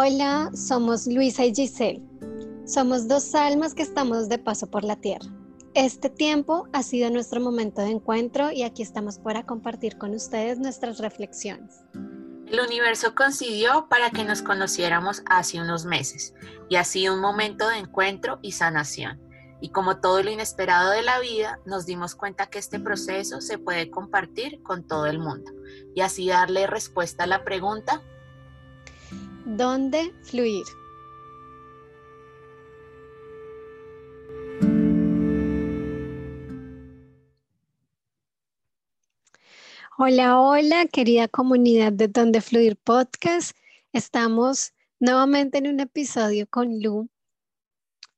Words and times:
Hola, 0.00 0.52
somos 0.54 1.08
Luisa 1.08 1.44
y 1.44 1.52
Giselle. 1.52 2.00
Somos 2.64 3.08
dos 3.08 3.34
almas 3.34 3.74
que 3.74 3.82
estamos 3.82 4.28
de 4.28 4.38
paso 4.38 4.70
por 4.70 4.84
la 4.84 4.94
tierra. 4.94 5.26
Este 5.74 6.08
tiempo 6.08 6.68
ha 6.72 6.84
sido 6.84 7.10
nuestro 7.10 7.40
momento 7.40 7.80
de 7.80 7.90
encuentro 7.90 8.52
y 8.52 8.62
aquí 8.62 8.80
estamos 8.80 9.18
para 9.18 9.44
compartir 9.44 9.98
con 9.98 10.14
ustedes 10.14 10.60
nuestras 10.60 10.98
reflexiones. 11.00 11.80
El 12.46 12.60
universo 12.60 13.16
coincidió 13.16 13.88
para 13.88 14.10
que 14.10 14.22
nos 14.22 14.40
conociéramos 14.40 15.24
hace 15.26 15.60
unos 15.60 15.84
meses 15.84 16.32
y 16.68 16.76
ha 16.76 16.84
sido 16.84 17.14
un 17.14 17.20
momento 17.20 17.68
de 17.68 17.78
encuentro 17.78 18.38
y 18.40 18.52
sanación. 18.52 19.20
Y 19.60 19.70
como 19.70 19.98
todo 19.98 20.22
lo 20.22 20.30
inesperado 20.30 20.92
de 20.92 21.02
la 21.02 21.18
vida, 21.18 21.58
nos 21.66 21.86
dimos 21.86 22.14
cuenta 22.14 22.46
que 22.46 22.60
este 22.60 22.78
proceso 22.78 23.40
se 23.40 23.58
puede 23.58 23.90
compartir 23.90 24.62
con 24.62 24.86
todo 24.86 25.06
el 25.06 25.18
mundo 25.18 25.50
y 25.96 26.02
así 26.02 26.28
darle 26.28 26.68
respuesta 26.68 27.24
a 27.24 27.26
la 27.26 27.42
pregunta 27.42 28.00
¿Dónde 29.56 30.12
fluir? 30.24 30.66
Hola, 39.96 40.38
hola, 40.38 40.84
querida 40.92 41.28
comunidad 41.28 41.94
de 41.94 42.08
Donde 42.08 42.42
Fluir 42.42 42.76
Podcast. 42.76 43.56
Estamos 43.94 44.74
nuevamente 45.00 45.56
en 45.56 45.68
un 45.68 45.80
episodio 45.80 46.46
con 46.46 46.82
Lu, 46.82 47.08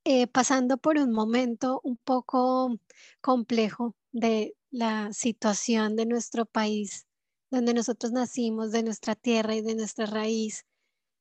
eh, 0.02 0.26
pasando 0.26 0.78
por 0.78 0.98
un 0.98 1.12
momento 1.12 1.80
un 1.84 1.96
poco 1.96 2.76
complejo 3.20 3.94
de 4.10 4.56
la 4.72 5.12
situación 5.12 5.94
de 5.94 6.06
nuestro 6.06 6.44
país, 6.44 7.06
donde 7.52 7.72
nosotros 7.72 8.10
nacimos, 8.10 8.72
de 8.72 8.82
nuestra 8.82 9.14
tierra 9.14 9.54
y 9.54 9.62
de 9.62 9.76
nuestra 9.76 10.06
raíz 10.06 10.66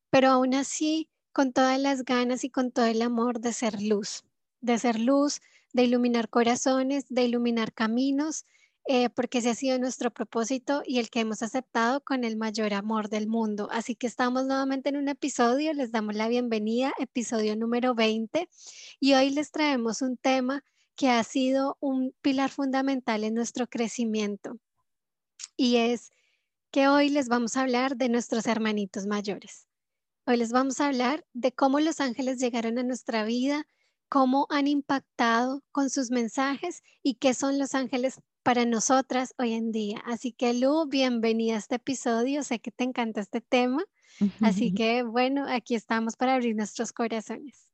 pero 0.09 0.29
aún 0.29 0.53
así 0.53 1.09
con 1.31 1.53
todas 1.53 1.79
las 1.79 2.03
ganas 2.03 2.43
y 2.43 2.49
con 2.49 2.71
todo 2.71 2.85
el 2.85 3.01
amor 3.01 3.39
de 3.39 3.53
ser 3.53 3.81
luz, 3.81 4.23
de 4.61 4.77
ser 4.79 4.99
luz, 4.99 5.41
de 5.73 5.83
iluminar 5.83 6.29
corazones, 6.29 7.05
de 7.09 7.23
iluminar 7.23 7.73
caminos, 7.73 8.45
eh, 8.85 9.09
porque 9.11 9.37
ese 9.37 9.51
ha 9.51 9.55
sido 9.55 9.77
nuestro 9.77 10.11
propósito 10.11 10.81
y 10.83 10.97
el 10.97 11.11
que 11.11 11.19
hemos 11.19 11.43
aceptado 11.43 12.01
con 12.01 12.23
el 12.23 12.37
mayor 12.37 12.73
amor 12.73 13.09
del 13.09 13.27
mundo. 13.27 13.67
Así 13.71 13.95
que 13.95 14.07
estamos 14.07 14.45
nuevamente 14.45 14.89
en 14.89 14.97
un 14.97 15.09
episodio, 15.09 15.73
les 15.73 15.91
damos 15.91 16.15
la 16.15 16.27
bienvenida, 16.27 16.91
episodio 16.97 17.55
número 17.55 17.93
20, 17.93 18.49
y 18.99 19.13
hoy 19.13 19.29
les 19.29 19.51
traemos 19.51 20.01
un 20.01 20.17
tema 20.17 20.63
que 20.95 21.09
ha 21.09 21.23
sido 21.23 21.77
un 21.79 22.15
pilar 22.21 22.49
fundamental 22.49 23.23
en 23.23 23.35
nuestro 23.35 23.67
crecimiento, 23.67 24.57
y 25.55 25.77
es 25.77 26.09
que 26.71 26.87
hoy 26.87 27.09
les 27.09 27.27
vamos 27.27 27.57
a 27.57 27.61
hablar 27.61 27.95
de 27.95 28.09
nuestros 28.09 28.47
hermanitos 28.47 29.05
mayores. 29.05 29.68
Hoy 30.29 30.37
les 30.37 30.51
vamos 30.51 30.79
a 30.79 30.85
hablar 30.85 31.25
de 31.33 31.51
cómo 31.53 31.79
los 31.79 31.99
ángeles 31.99 32.37
llegaron 32.37 32.77
a 32.77 32.83
nuestra 32.83 33.23
vida, 33.23 33.63
cómo 34.09 34.45
han 34.51 34.67
impactado 34.67 35.63
con 35.71 35.89
sus 35.89 36.11
mensajes 36.11 36.83
y 37.01 37.15
qué 37.15 37.33
son 37.33 37.57
los 37.57 37.73
ángeles 37.73 38.21
para 38.43 38.63
nosotras 38.67 39.33
hoy 39.39 39.53
en 39.53 39.71
día. 39.71 40.03
Así 40.05 40.31
que 40.31 40.53
Lu, 40.53 40.87
bienvenida 40.87 41.55
a 41.55 41.57
este 41.57 41.77
episodio. 41.77 42.43
Sé 42.43 42.59
que 42.59 42.69
te 42.69 42.83
encanta 42.83 43.21
este 43.21 43.41
tema. 43.41 43.83
Así 44.39 44.71
que 44.75 45.01
bueno, 45.01 45.45
aquí 45.49 45.73
estamos 45.73 46.15
para 46.15 46.35
abrir 46.35 46.55
nuestros 46.55 46.93
corazones. 46.93 47.71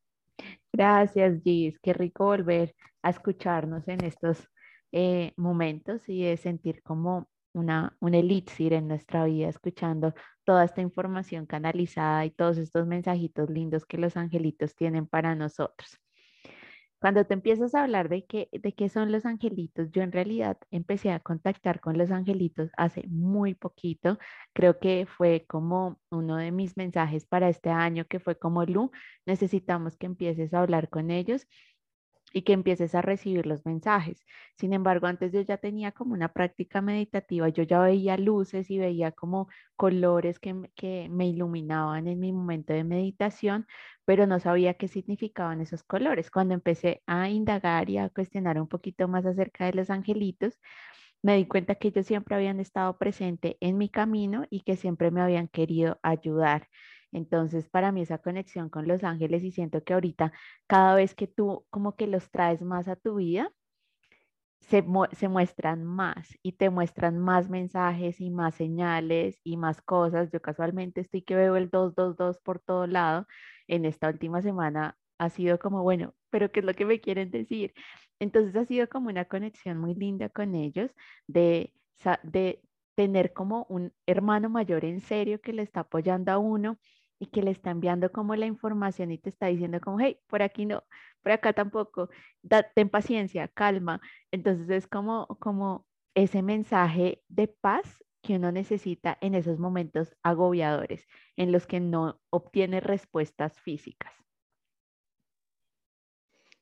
Gracias, 0.71 1.41
Gis. 1.43 1.77
Qué 1.79 1.91
rico 1.91 2.23
volver 2.23 2.73
a 3.01 3.09
escucharnos 3.09 3.85
en 3.89 4.01
estos 4.05 4.47
eh, 4.93 5.33
momentos 5.35 6.07
y 6.07 6.23
de 6.23 6.37
sentir 6.37 6.81
como 6.83 7.27
una, 7.55 7.95
un 7.99 8.13
elixir 8.13 8.73
en 8.73 8.87
nuestra 8.87 9.25
vida, 9.25 9.49
escuchando 9.49 10.13
toda 10.43 10.63
esta 10.65 10.81
información 10.81 11.45
canalizada 11.45 12.25
y 12.25 12.31
todos 12.31 12.57
estos 12.57 12.85
mensajitos 12.87 13.49
lindos 13.49 13.85
que 13.85 13.97
los 13.97 14.17
angelitos 14.17 14.75
tienen 14.75 15.07
para 15.07 15.35
nosotros. 15.35 15.99
Cuando 16.99 17.25
te 17.25 17.33
empiezas 17.35 17.75
a 17.75 17.83
hablar 17.83 18.09
de 18.09 18.25
qué, 18.25 18.49
de 18.51 18.73
qué 18.73 18.89
son 18.89 19.11
los 19.11 19.25
angelitos, 19.25 19.91
yo 19.91 20.01
en 20.01 20.11
realidad 20.11 20.57
empecé 20.71 21.11
a 21.11 21.19
contactar 21.19 21.79
con 21.79 21.97
los 21.97 22.09
angelitos 22.09 22.71
hace 22.77 23.03
muy 23.07 23.53
poquito. 23.53 24.17
Creo 24.53 24.79
que 24.79 25.05
fue 25.05 25.45
como 25.47 25.99
uno 26.09 26.37
de 26.37 26.51
mis 26.51 26.77
mensajes 26.77 27.25
para 27.25 27.49
este 27.49 27.69
año, 27.69 28.05
que 28.07 28.19
fue 28.19 28.39
como, 28.39 28.65
Lu, 28.65 28.91
necesitamos 29.25 29.97
que 29.97 30.07
empieces 30.07 30.53
a 30.53 30.61
hablar 30.61 30.89
con 30.89 31.11
ellos 31.11 31.45
y 32.33 32.41
que 32.43 32.53
empieces 32.53 32.95
a 32.95 33.01
recibir 33.01 33.45
los 33.45 33.65
mensajes. 33.65 34.25
Sin 34.57 34.73
embargo, 34.73 35.07
antes 35.07 35.31
yo 35.31 35.41
ya 35.41 35.57
tenía 35.57 35.91
como 35.93 36.13
una 36.13 36.33
práctica 36.33 36.81
meditativa, 36.81 37.47
yo 37.49 37.63
ya 37.63 37.79
veía 37.81 38.17
luces 38.17 38.69
y 38.71 38.77
veía 38.79 39.11
como 39.13 39.47
colores 39.77 40.39
que, 40.39 40.53
que 40.75 41.07
me 41.09 41.27
iluminaban 41.27 42.07
en 42.07 42.19
mi 42.19 42.33
momento 42.33 42.73
de 42.73 42.83
meditación, 42.83 43.67
pero 44.05 44.27
no 44.27 44.39
sabía 44.39 44.73
qué 44.75 44.87
significaban 44.87 45.61
esos 45.61 45.83
colores. 45.83 46.29
Cuando 46.31 46.53
empecé 46.53 47.03
a 47.07 47.29
indagar 47.29 47.89
y 47.89 47.97
a 47.97 48.09
cuestionar 48.09 48.59
un 48.59 48.67
poquito 48.67 49.07
más 49.07 49.25
acerca 49.25 49.65
de 49.65 49.73
los 49.73 49.89
angelitos, 49.89 50.59
me 51.23 51.35
di 51.37 51.47
cuenta 51.47 51.75
que 51.75 51.89
ellos 51.89 52.05
siempre 52.05 52.35
habían 52.35 52.59
estado 52.59 52.97
presentes 52.97 53.55
en 53.59 53.77
mi 53.77 53.89
camino 53.89 54.45
y 54.49 54.61
que 54.61 54.75
siempre 54.77 55.11
me 55.11 55.21
habían 55.21 55.47
querido 55.47 55.99
ayudar. 56.03 56.69
Entonces, 57.11 57.69
para 57.69 57.91
mí 57.91 58.01
esa 58.01 58.17
conexión 58.19 58.69
con 58.69 58.87
los 58.87 59.03
ángeles 59.03 59.43
y 59.43 59.51
siento 59.51 59.83
que 59.83 59.93
ahorita 59.93 60.33
cada 60.67 60.95
vez 60.95 61.15
que 61.15 61.27
tú 61.27 61.65
como 61.69 61.95
que 61.95 62.07
los 62.07 62.29
traes 62.31 62.61
más 62.61 62.87
a 62.87 62.95
tu 62.95 63.15
vida, 63.15 63.51
se, 64.69 64.81
muestran 65.29 65.83
más 65.83 66.37
y 66.41 66.53
te 66.53 66.69
muestran 66.69 67.19
más 67.19 67.49
mensajes 67.49 68.19
y 68.19 68.29
más 68.31 68.55
señales 68.55 69.39
y 69.43 69.57
más 69.57 69.81
cosas. 69.81 70.29
Yo 70.31 70.41
casualmente 70.41 71.01
estoy 71.01 71.21
que 71.21 71.35
veo 71.35 71.55
el 71.55 71.69
222 71.69 72.39
por 72.39 72.59
todo 72.59 72.87
lado. 72.87 73.27
En 73.67 73.85
esta 73.85 74.09
última 74.09 74.41
semana 74.41 74.97
ha 75.19 75.29
sido 75.29 75.59
como, 75.59 75.83
bueno, 75.83 76.13
pero 76.29 76.51
¿qué 76.51 76.61
es 76.61 76.65
lo 76.65 76.73
que 76.73 76.85
me 76.85 76.99
quieren 76.99 77.31
decir? 77.31 77.73
Entonces 78.19 78.55
ha 78.55 78.65
sido 78.65 78.87
como 78.89 79.09
una 79.09 79.25
conexión 79.25 79.77
muy 79.77 79.93
linda 79.95 80.29
con 80.29 80.55
ellos 80.55 80.91
de, 81.27 81.73
de 82.23 82.61
tener 82.95 83.33
como 83.33 83.65
un 83.69 83.93
hermano 84.05 84.49
mayor 84.49 84.85
en 84.85 85.01
serio 85.01 85.41
que 85.41 85.53
le 85.53 85.61
está 85.61 85.81
apoyando 85.81 86.31
a 86.31 86.37
uno 86.37 86.79
y 87.19 87.27
que 87.27 87.41
le 87.41 87.51
está 87.51 87.71
enviando 87.71 88.11
como 88.11 88.35
la 88.35 88.45
información 88.45 89.11
y 89.11 89.17
te 89.17 89.29
está 89.29 89.47
diciendo 89.47 89.79
como, 89.79 89.99
hey, 89.99 90.19
por 90.27 90.41
aquí 90.41 90.65
no, 90.65 90.83
por 91.21 91.31
acá 91.31 91.53
tampoco, 91.53 92.09
ten 92.73 92.89
paciencia, 92.89 93.47
calma. 93.47 94.01
Entonces 94.31 94.69
es 94.69 94.87
como, 94.87 95.27
como 95.39 95.85
ese 96.13 96.41
mensaje 96.41 97.23
de 97.27 97.47
paz 97.47 98.03
que 98.21 98.35
uno 98.35 98.51
necesita 98.51 99.17
en 99.21 99.35
esos 99.35 99.59
momentos 99.59 100.15
agobiadores, 100.23 101.07
en 101.35 101.51
los 101.51 101.67
que 101.67 101.79
no 101.79 102.19
obtiene 102.31 102.79
respuestas 102.79 103.59
físicas. 103.59 104.11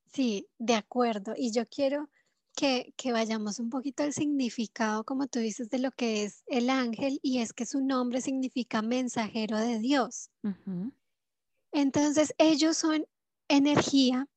Sí, 0.07 0.47
de 0.59 0.75
acuerdo. 0.75 1.33
Y 1.35 1.51
yo 1.51 1.65
quiero 1.65 2.09
que, 2.55 2.93
vayamos 3.11 3.59
un 3.59 3.69
poquito 3.69 4.03
al 4.03 4.13
significado, 4.13 5.03
como 5.03 5.27
tú 5.27 5.39
dices, 5.39 5.69
de 5.69 5.79
lo 5.79 5.91
que 5.91 6.23
es 6.23 6.43
el 6.47 6.69
ángel, 6.69 7.19
y 7.21 7.39
es 7.39 7.53
que 7.53 7.65
su 7.65 7.81
nombre 7.81 8.21
significa 8.21 8.81
mensajero 8.81 9.57
de 9.57 9.79
Dios. 9.79 10.29
Entonces, 11.71 12.33
ellos 12.37 12.77
son 12.77 13.05
energía 13.47 14.27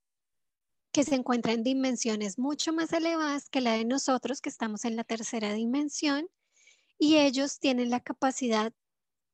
que 0.93 1.05
se 1.05 1.15
encuentra 1.15 1.53
en 1.53 1.63
dimensiones 1.63 2.39
mucho 2.39 2.73
más 2.73 2.93
elevadas 2.93 3.51
que 3.51 3.61
la 3.61 3.75
de 3.75 3.85
nosotros, 3.85 4.41
que 4.41 4.49
estamos 4.49 4.85
en 4.85 4.97
la 4.97 5.05
tercera 5.05 5.53
dimensión, 5.53 6.27
y 6.99 7.17
ellos 7.17 7.59
tienen 7.59 7.91
la 7.91 8.01
capacidad 8.01 8.73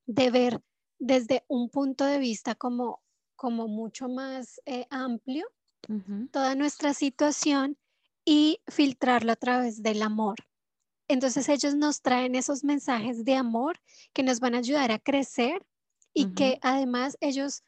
de 0.06 0.30
ver 0.30 0.60
desde 0.98 1.44
un 1.46 1.70
punto 1.70 2.04
de 2.04 2.18
vista 2.18 2.56
como, 2.56 3.02
como 3.36 3.68
mucho 3.68 4.08
más 4.08 4.60
eh, 4.66 4.86
amplio 4.90 5.46
toda 6.30 6.54
nuestra 6.54 6.94
situación 6.94 7.76
y 8.24 8.60
filtrarlo 8.68 9.32
a 9.32 9.36
través 9.36 9.82
del 9.82 10.02
amor. 10.02 10.36
Entonces 11.08 11.48
ellos 11.48 11.74
nos 11.74 12.00
traen 12.00 12.34
esos 12.34 12.64
mensajes 12.64 13.24
de 13.24 13.34
amor 13.34 13.80
que 14.12 14.22
nos 14.22 14.40
van 14.40 14.54
a 14.54 14.58
ayudar 14.58 14.90
a 14.92 14.98
crecer 14.98 15.64
y 16.14 16.34
que 16.34 16.58
además 16.62 17.16
ellos, 17.20 17.64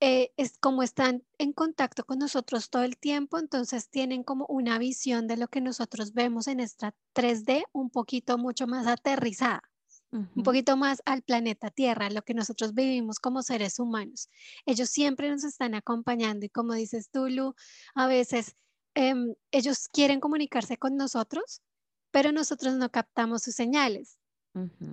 eh, 0.00 0.32
es 0.36 0.58
como 0.58 0.82
están 0.82 1.24
en 1.38 1.52
contacto 1.52 2.04
con 2.04 2.18
nosotros 2.18 2.70
todo 2.70 2.82
el 2.82 2.96
tiempo, 2.96 3.38
entonces 3.38 3.88
tienen 3.90 4.22
como 4.22 4.46
una 4.48 4.78
visión 4.78 5.26
de 5.26 5.36
lo 5.36 5.48
que 5.48 5.60
nosotros 5.60 6.12
vemos 6.12 6.46
en 6.46 6.60
esta 6.60 6.94
3D 7.14 7.64
un 7.72 7.90
poquito 7.90 8.38
mucho 8.38 8.66
más 8.66 8.86
aterrizada. 8.86 9.62
un 10.12 10.42
poquito 10.42 10.76
más 10.76 11.02
al 11.04 11.22
planeta 11.22 11.70
Tierra, 11.70 12.10
lo 12.10 12.22
que 12.22 12.34
nosotros 12.34 12.74
vivimos 12.74 13.20
como 13.20 13.42
seres 13.42 13.78
humanos. 13.78 14.28
Ellos 14.66 14.90
siempre 14.90 15.30
nos 15.30 15.44
están 15.44 15.74
acompañando 15.74 16.44
y 16.44 16.48
como 16.48 16.74
dices 16.74 17.10
tú, 17.10 17.28
Lu, 17.28 17.54
a 17.94 18.08
veces 18.08 18.56
Em, 18.94 19.34
ellos 19.50 19.88
quieren 19.88 20.20
comunicarse 20.20 20.76
con 20.76 20.96
nosotros, 20.96 21.62
pero 22.10 22.32
nosotros 22.32 22.74
no 22.74 22.90
captamos 22.90 23.42
sus 23.42 23.54
señales. 23.54 24.18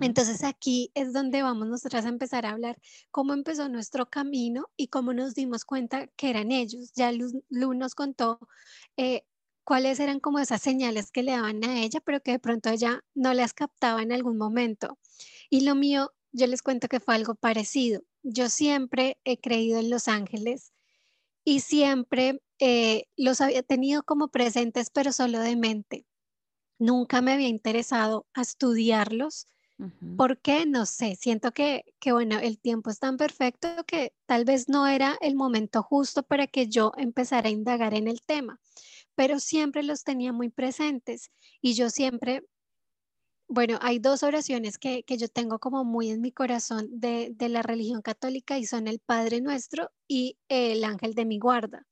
Entonces 0.00 0.44
aquí 0.44 0.92
es 0.94 1.12
donde 1.12 1.42
vamos 1.42 1.66
nosotras 1.66 2.04
a 2.04 2.08
empezar 2.08 2.46
a 2.46 2.50
hablar 2.50 2.78
cómo 3.10 3.34
empezó 3.34 3.68
nuestro 3.68 4.06
camino 4.06 4.68
y 4.76 4.86
cómo 4.86 5.12
nos 5.12 5.34
dimos 5.34 5.64
cuenta 5.64 6.06
que 6.16 6.30
eran 6.30 6.52
ellos. 6.52 6.92
Ya 6.94 7.10
Lu, 7.10 7.42
nos 7.74 7.96
contó 7.96 8.38
eh, 8.96 9.24
cuáles 9.64 9.98
eran 9.98 10.20
como 10.20 10.38
esas 10.38 10.62
señales 10.62 11.10
que 11.10 11.24
le 11.24 11.32
daban 11.32 11.64
a 11.64 11.80
ella, 11.80 12.00
pero 12.00 12.20
que 12.20 12.32
de 12.32 12.38
pronto 12.38 12.70
ella 12.70 13.02
no 13.14 13.34
las 13.34 13.52
captaba 13.52 14.00
en 14.00 14.12
algún 14.12 14.38
momento. 14.38 14.96
Y 15.50 15.62
lo 15.62 15.74
mío 15.74 16.12
yo 16.30 16.46
les 16.46 16.62
cuento 16.62 16.86
que 16.86 17.00
fue 17.00 17.16
algo 17.16 17.34
parecido. 17.34 18.02
Yo 18.22 18.48
siempre 18.48 19.18
he 19.24 19.40
creído 19.40 19.80
en 19.80 19.90
los 19.90 20.06
ángeles 20.06 20.72
y 21.48 21.60
siempre 21.60 22.42
eh, 22.58 23.04
los 23.16 23.40
había 23.40 23.62
tenido 23.62 24.02
como 24.02 24.28
presentes, 24.28 24.90
pero 24.90 25.12
solo 25.12 25.38
de 25.38 25.56
mente. 25.56 26.04
Nunca 26.78 27.22
me 27.22 27.32
había 27.32 27.48
interesado 27.48 28.26
a 28.34 28.42
estudiarlos. 28.42 29.46
¿Por 30.18 30.42
qué? 30.42 30.66
No 30.66 30.84
sé. 30.84 31.16
Siento 31.16 31.52
que, 31.52 31.94
que, 32.00 32.12
bueno, 32.12 32.38
el 32.38 32.58
tiempo 32.58 32.90
es 32.90 32.98
tan 32.98 33.16
perfecto 33.16 33.68
que 33.86 34.12
tal 34.26 34.44
vez 34.44 34.68
no 34.68 34.86
era 34.86 35.16
el 35.22 35.36
momento 35.36 35.82
justo 35.82 36.22
para 36.22 36.46
que 36.48 36.68
yo 36.68 36.92
empezara 36.98 37.48
a 37.48 37.52
indagar 37.52 37.94
en 37.94 38.08
el 38.08 38.20
tema, 38.20 38.60
pero 39.14 39.40
siempre 39.40 39.82
los 39.82 40.04
tenía 40.04 40.34
muy 40.34 40.50
presentes 40.50 41.30
y 41.62 41.72
yo 41.72 41.88
siempre 41.88 42.42
bueno, 43.48 43.78
hay 43.80 43.98
dos 43.98 44.22
oraciones 44.22 44.76
que, 44.76 45.04
yo 45.08 45.28
tengo 45.28 45.58
como 45.58 45.84
muy 45.84 46.10
en 46.10 46.20
mi 46.20 46.32
corazón 46.32 46.88
de, 46.90 47.34
la 47.38 47.62
religión 47.62 48.02
católica 48.02 48.58
y 48.58 48.66
son 48.66 48.86
el 48.88 49.00
Padre 49.00 49.40
Nuestro 49.40 49.90
y 50.06 50.38
el 50.48 50.84
Ángel 50.84 51.14
de 51.14 51.24
mi 51.24 51.38
guarda. 51.38 51.86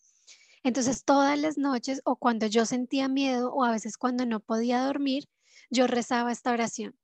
Entonces, 0.62 1.04
todas 1.04 1.38
las 1.38 1.56
noches 1.56 2.02
o 2.04 2.16
cuando 2.16 2.46
yo 2.46 2.66
sentía 2.66 3.08
miedo 3.08 3.52
o 3.52 3.64
a 3.64 3.70
veces 3.70 3.96
cuando 3.96 4.26
no 4.26 4.40
podía 4.40 4.84
dormir, 4.84 5.24
yo 5.70 5.86
rezaba 5.86 6.30
esta 6.30 6.52
oración. 6.52 6.94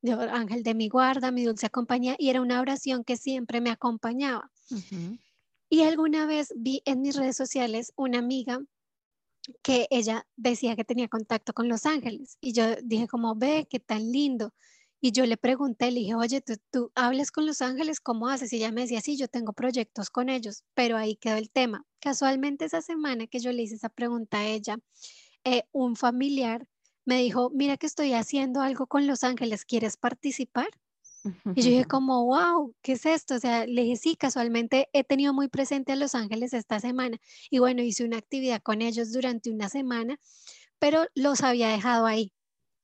Yo, 0.00 0.20
Ángel 0.20 0.62
de 0.62 0.74
mi 0.74 0.88
guarda, 0.88 1.30
mi 1.30 1.44
dulce 1.44 1.68
compañía, 1.70 2.14
y 2.18 2.30
era 2.30 2.40
una 2.40 2.60
oración 2.60 3.04
que 3.04 3.16
siempre 3.16 3.60
me 3.60 3.70
acompañaba. 3.70 4.50
Y 5.68 5.82
alguna 5.82 6.26
vez 6.26 6.52
vi 6.56 6.82
en 6.84 7.02
mis 7.02 7.16
redes 7.16 7.36
sociales 7.36 7.92
una 7.96 8.18
amiga 8.18 8.60
que 9.62 9.86
ella 9.90 10.26
decía 10.36 10.76
que 10.76 10.84
tenía 10.84 11.08
contacto 11.08 11.52
con 11.52 11.68
los 11.68 11.86
ángeles. 11.86 12.38
Y 12.40 12.52
yo 12.52 12.76
dije 12.82 13.08
como, 13.08 13.34
ve, 13.36 13.66
qué 13.70 13.80
tan 13.80 14.10
lindo. 14.12 14.52
Y 15.00 15.12
yo 15.12 15.26
le 15.26 15.36
pregunté, 15.36 15.90
le 15.90 16.00
dije, 16.00 16.14
oye, 16.14 16.40
¿tú, 16.40 16.54
tú 16.70 16.92
hablas 16.94 17.30
con 17.30 17.46
los 17.46 17.60
ángeles, 17.60 18.00
¿cómo 18.00 18.28
haces? 18.28 18.52
Y 18.52 18.56
ella 18.56 18.72
me 18.72 18.82
decía, 18.82 19.00
sí, 19.02 19.16
yo 19.18 19.28
tengo 19.28 19.52
proyectos 19.52 20.08
con 20.10 20.30
ellos, 20.30 20.64
pero 20.74 20.96
ahí 20.96 21.16
quedó 21.16 21.36
el 21.36 21.50
tema. 21.50 21.84
Casualmente 22.00 22.64
esa 22.64 22.80
semana 22.80 23.26
que 23.26 23.40
yo 23.40 23.52
le 23.52 23.62
hice 23.62 23.74
esa 23.74 23.90
pregunta 23.90 24.38
a 24.38 24.46
ella, 24.46 24.78
eh, 25.44 25.64
un 25.72 25.96
familiar 25.96 26.66
me 27.04 27.18
dijo, 27.18 27.50
mira 27.50 27.76
que 27.76 27.86
estoy 27.86 28.14
haciendo 28.14 28.62
algo 28.62 28.86
con 28.86 29.06
los 29.06 29.24
ángeles, 29.24 29.64
¿quieres 29.66 29.96
participar? 29.98 30.68
Y 31.54 31.62
yo 31.62 31.70
dije 31.70 31.84
como, 31.88 32.24
wow, 32.26 32.74
¿qué 32.82 32.92
es 32.92 33.06
esto? 33.06 33.34
O 33.36 33.38
sea, 33.38 33.66
le 33.66 33.82
dije, 33.82 33.96
sí, 33.96 34.16
casualmente 34.16 34.88
he 34.92 35.04
tenido 35.04 35.32
muy 35.32 35.48
presente 35.48 35.92
a 35.92 35.96
Los 35.96 36.14
Ángeles 36.14 36.52
esta 36.52 36.80
semana. 36.80 37.18
Y 37.50 37.58
bueno, 37.58 37.82
hice 37.82 38.04
una 38.04 38.18
actividad 38.18 38.62
con 38.62 38.82
ellos 38.82 39.12
durante 39.12 39.50
una 39.50 39.68
semana, 39.68 40.18
pero 40.78 41.06
los 41.14 41.42
había 41.42 41.68
dejado 41.68 42.06
ahí. 42.06 42.32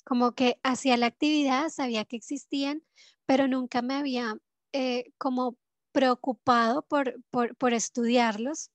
Como 0.05 0.33
que 0.33 0.59
hacía 0.63 0.97
la 0.97 1.07
actividad, 1.07 1.69
sabía 1.69 2.05
que 2.05 2.17
existían, 2.17 2.83
pero 3.27 3.49
nunca 3.49 3.83
me 3.83 3.95
había 3.95 4.37
eh, 4.73 5.13
como 5.19 5.57
preocupado 5.93 6.83
por, 6.83 7.17
por, 7.31 7.75
estudiarlos. 7.75 8.71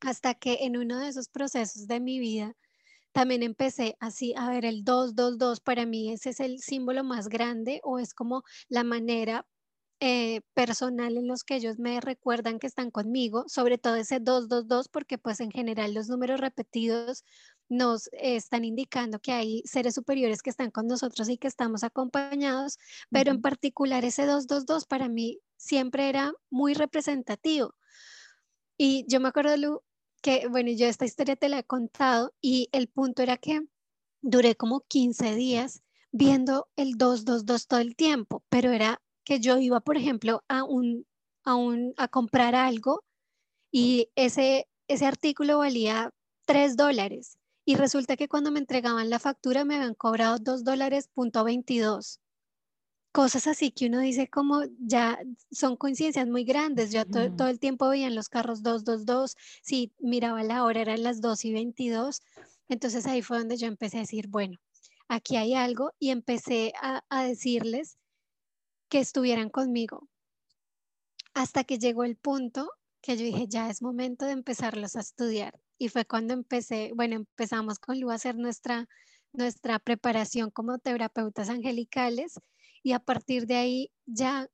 Hasta 0.00 0.34
que 0.34 0.60
en 0.62 0.78
uno 0.78 0.98
de 0.98 1.08
esos 1.08 1.28
procesos 1.28 1.86
de 1.86 2.00
mi 2.00 2.18
vida, 2.18 2.54
también 3.16 3.42
empecé 3.42 3.96
así 3.98 4.34
a 4.36 4.50
ver 4.50 4.66
el 4.66 4.84
222, 4.84 5.60
para 5.60 5.86
mí 5.86 6.12
ese 6.12 6.28
es 6.28 6.40
el 6.40 6.58
símbolo 6.58 7.02
más 7.02 7.30
grande 7.30 7.80
o 7.82 7.98
es 7.98 8.12
como 8.12 8.42
la 8.68 8.84
manera 8.84 9.46
eh, 10.00 10.42
personal 10.52 11.16
en 11.16 11.26
los 11.26 11.42
que 11.42 11.56
ellos 11.56 11.78
me 11.78 11.98
recuerdan 12.02 12.58
que 12.58 12.66
están 12.66 12.90
conmigo, 12.90 13.44
sobre 13.48 13.78
todo 13.78 13.96
ese 13.96 14.20
222, 14.20 14.88
porque 14.88 15.16
pues 15.16 15.40
en 15.40 15.50
general 15.50 15.94
los 15.94 16.10
números 16.10 16.40
repetidos 16.40 17.24
nos 17.70 18.10
están 18.12 18.66
indicando 18.66 19.18
que 19.18 19.32
hay 19.32 19.62
seres 19.64 19.94
superiores 19.94 20.42
que 20.42 20.50
están 20.50 20.70
con 20.70 20.86
nosotros 20.86 21.30
y 21.30 21.38
que 21.38 21.48
estamos 21.48 21.84
acompañados, 21.84 22.76
pero 23.10 23.30
en 23.30 23.40
particular 23.40 24.04
ese 24.04 24.26
222 24.26 24.84
para 24.84 25.08
mí 25.08 25.40
siempre 25.56 26.10
era 26.10 26.34
muy 26.50 26.74
representativo. 26.74 27.74
Y 28.76 29.06
yo 29.08 29.20
me 29.20 29.28
acuerdo, 29.28 29.56
Lu, 29.56 29.82
que, 30.26 30.48
bueno, 30.48 30.72
yo 30.72 30.88
esta 30.88 31.04
historia 31.04 31.36
te 31.36 31.48
la 31.48 31.60
he 31.60 31.64
contado 31.64 32.34
y 32.40 32.68
el 32.72 32.88
punto 32.88 33.22
era 33.22 33.36
que 33.36 33.60
duré 34.22 34.56
como 34.56 34.80
15 34.80 35.36
días 35.36 35.84
viendo 36.10 36.66
el 36.74 36.98
222 36.98 37.68
todo 37.68 37.78
el 37.78 37.94
tiempo, 37.94 38.42
pero 38.48 38.72
era 38.72 39.00
que 39.22 39.38
yo 39.38 39.56
iba, 39.58 39.78
por 39.78 39.96
ejemplo, 39.96 40.42
a 40.48 40.64
un, 40.64 41.06
a 41.44 41.54
un, 41.54 41.94
a 41.96 42.08
comprar 42.08 42.56
algo 42.56 43.04
y 43.70 44.10
ese, 44.16 44.68
ese 44.88 45.06
artículo 45.06 45.58
valía 45.58 46.10
3 46.44 46.76
dólares 46.76 47.38
y 47.64 47.76
resulta 47.76 48.16
que 48.16 48.26
cuando 48.26 48.50
me 48.50 48.58
entregaban 48.58 49.10
la 49.10 49.20
factura 49.20 49.64
me 49.64 49.76
habían 49.76 49.94
cobrado 49.94 50.38
2 50.40 50.64
dólares 50.64 51.08
punto 51.14 51.44
22 51.44 52.18
cosas 53.16 53.46
así 53.46 53.70
que 53.70 53.86
uno 53.86 54.00
dice 54.00 54.28
como 54.28 54.60
ya 54.78 55.18
son 55.50 55.78
coincidencias 55.78 56.28
muy 56.28 56.44
grandes. 56.44 56.92
Yo 56.92 57.06
todo 57.06 57.48
el 57.48 57.58
tiempo 57.58 57.88
veía 57.88 58.08
en 58.08 58.14
los 58.14 58.28
carros 58.28 58.62
222, 58.62 59.36
si 59.62 59.94
miraba 59.98 60.42
la 60.42 60.64
hora 60.64 60.82
eran 60.82 61.02
las 61.02 61.22
2 61.22 61.46
y 61.46 61.54
22. 61.54 62.20
Entonces 62.68 63.06
ahí 63.06 63.22
fue 63.22 63.38
donde 63.38 63.56
yo 63.56 63.68
empecé 63.68 63.96
a 63.96 64.00
decir, 64.00 64.28
bueno, 64.28 64.58
aquí 65.08 65.36
hay 65.36 65.54
algo 65.54 65.94
y 65.98 66.10
empecé 66.10 66.74
a, 66.82 67.04
a 67.08 67.24
decirles 67.24 67.96
que 68.90 68.98
estuvieran 68.98 69.48
conmigo. 69.48 70.10
Hasta 71.32 71.64
que 71.64 71.78
llegó 71.78 72.04
el 72.04 72.16
punto 72.16 72.70
que 73.00 73.16
yo 73.16 73.24
dije, 73.24 73.46
ya 73.48 73.70
es 73.70 73.80
momento 73.80 74.26
de 74.26 74.32
empezarlos 74.32 74.94
a 74.94 75.00
estudiar. 75.00 75.58
Y 75.78 75.88
fue 75.88 76.04
cuando 76.04 76.34
empecé, 76.34 76.92
bueno, 76.94 77.16
empezamos 77.16 77.78
con 77.78 77.98
Lu 77.98 78.10
a 78.10 78.16
hacer 78.16 78.36
nuestra, 78.36 78.86
nuestra 79.32 79.78
preparación 79.78 80.50
como 80.50 80.76
terapeutas 80.76 81.48
angelicales 81.48 82.34
y 82.86 82.92
a 82.92 83.00
partir 83.00 83.48
de 83.48 83.56
ahí 83.56 83.90
ya 84.06 84.48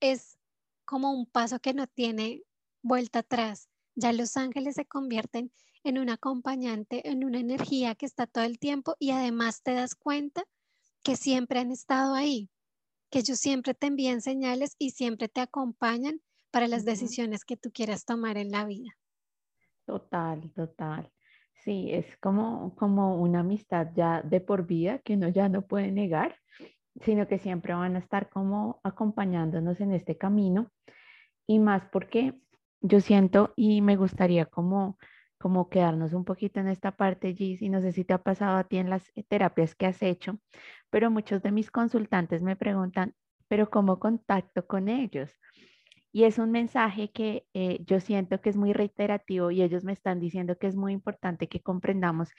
es 0.00 0.38
como 0.84 1.10
un 1.10 1.24
paso 1.24 1.58
que 1.58 1.72
no 1.72 1.86
tiene 1.86 2.42
vuelta 2.82 3.20
atrás. 3.20 3.70
Ya 3.94 4.12
los 4.12 4.36
ángeles 4.36 4.74
se 4.74 4.84
convierten 4.84 5.50
en 5.84 5.96
un 5.96 6.10
acompañante, 6.10 7.08
en 7.08 7.24
una 7.24 7.40
energía 7.40 7.94
que 7.94 8.04
está 8.04 8.26
todo 8.26 8.44
el 8.44 8.58
tiempo 8.58 8.94
y 8.98 9.12
además 9.12 9.62
te 9.62 9.72
das 9.72 9.94
cuenta 9.94 10.44
que 11.02 11.16
siempre 11.16 11.60
han 11.60 11.70
estado 11.70 12.14
ahí, 12.14 12.50
que 13.08 13.20
ellos 13.20 13.38
siempre 13.38 13.72
te 13.72 13.86
envían 13.86 14.20
señales 14.20 14.76
y 14.78 14.90
siempre 14.90 15.30
te 15.30 15.40
acompañan 15.40 16.20
para 16.50 16.68
las 16.68 16.84
decisiones 16.84 17.46
que 17.46 17.56
tú 17.56 17.70
quieras 17.72 18.04
tomar 18.04 18.36
en 18.36 18.50
la 18.50 18.66
vida. 18.66 18.98
Total, 19.86 20.52
total. 20.52 21.10
Sí, 21.64 21.88
es 21.90 22.04
como, 22.18 22.74
como 22.76 23.18
una 23.18 23.40
amistad 23.40 23.88
ya 23.96 24.20
de 24.20 24.42
por 24.42 24.66
vida 24.66 24.98
que 24.98 25.14
uno 25.14 25.30
ya 25.30 25.48
no 25.48 25.62
puede 25.66 25.90
negar 25.90 26.36
sino 27.02 27.28
que 27.28 27.38
siempre 27.38 27.74
van 27.74 27.96
a 27.96 28.00
estar 28.00 28.28
como 28.28 28.80
acompañándonos 28.82 29.80
en 29.80 29.92
este 29.92 30.16
camino 30.16 30.70
y 31.46 31.58
más 31.58 31.84
porque 31.92 32.34
yo 32.80 33.00
siento 33.00 33.52
y 33.56 33.82
me 33.82 33.96
gustaría 33.96 34.46
como 34.46 34.98
como 35.38 35.68
quedarnos 35.70 36.12
un 36.12 36.24
poquito 36.24 36.60
en 36.60 36.68
esta 36.68 36.96
parte, 36.96 37.32
Gis, 37.32 37.62
y 37.62 37.68
no 37.68 37.80
sé 37.80 37.92
si 37.92 38.04
te 38.04 38.12
ha 38.12 38.22
pasado 38.22 38.56
a 38.56 38.64
ti 38.64 38.78
en 38.78 38.90
las 38.90 39.12
terapias 39.28 39.74
que 39.74 39.86
has 39.86 40.02
hecho, 40.02 40.38
pero 40.90 41.10
muchos 41.10 41.42
de 41.42 41.52
mis 41.52 41.70
consultantes 41.70 42.42
me 42.42 42.56
preguntan, 42.56 43.14
pero 43.46 43.70
¿cómo 43.70 44.00
contacto 44.00 44.66
con 44.66 44.88
ellos? 44.88 45.30
Y 46.10 46.24
es 46.24 46.38
un 46.38 46.50
mensaje 46.50 47.10
que 47.12 47.46
eh, 47.54 47.84
yo 47.86 48.00
siento 48.00 48.40
que 48.40 48.50
es 48.50 48.56
muy 48.56 48.72
reiterativo 48.72 49.50
y 49.50 49.62
ellos 49.62 49.84
me 49.84 49.92
están 49.92 50.18
diciendo 50.18 50.58
que 50.58 50.66
es 50.66 50.74
muy 50.74 50.92
importante 50.92 51.48
que 51.48 51.60
comprendamos 51.60 52.30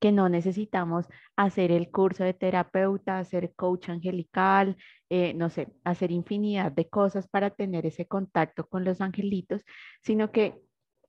que 0.00 0.12
no 0.12 0.28
necesitamos 0.28 1.06
hacer 1.36 1.72
el 1.72 1.90
curso 1.90 2.24
de 2.24 2.34
terapeuta, 2.34 3.18
hacer 3.18 3.52
coach 3.54 3.88
angelical, 3.88 4.76
eh, 5.10 5.34
no 5.34 5.50
sé, 5.50 5.68
hacer 5.84 6.10
infinidad 6.10 6.72
de 6.72 6.88
cosas 6.88 7.28
para 7.28 7.50
tener 7.50 7.86
ese 7.86 8.06
contacto 8.06 8.66
con 8.66 8.84
los 8.84 9.00
angelitos, 9.00 9.62
sino 10.02 10.30
que 10.30 10.60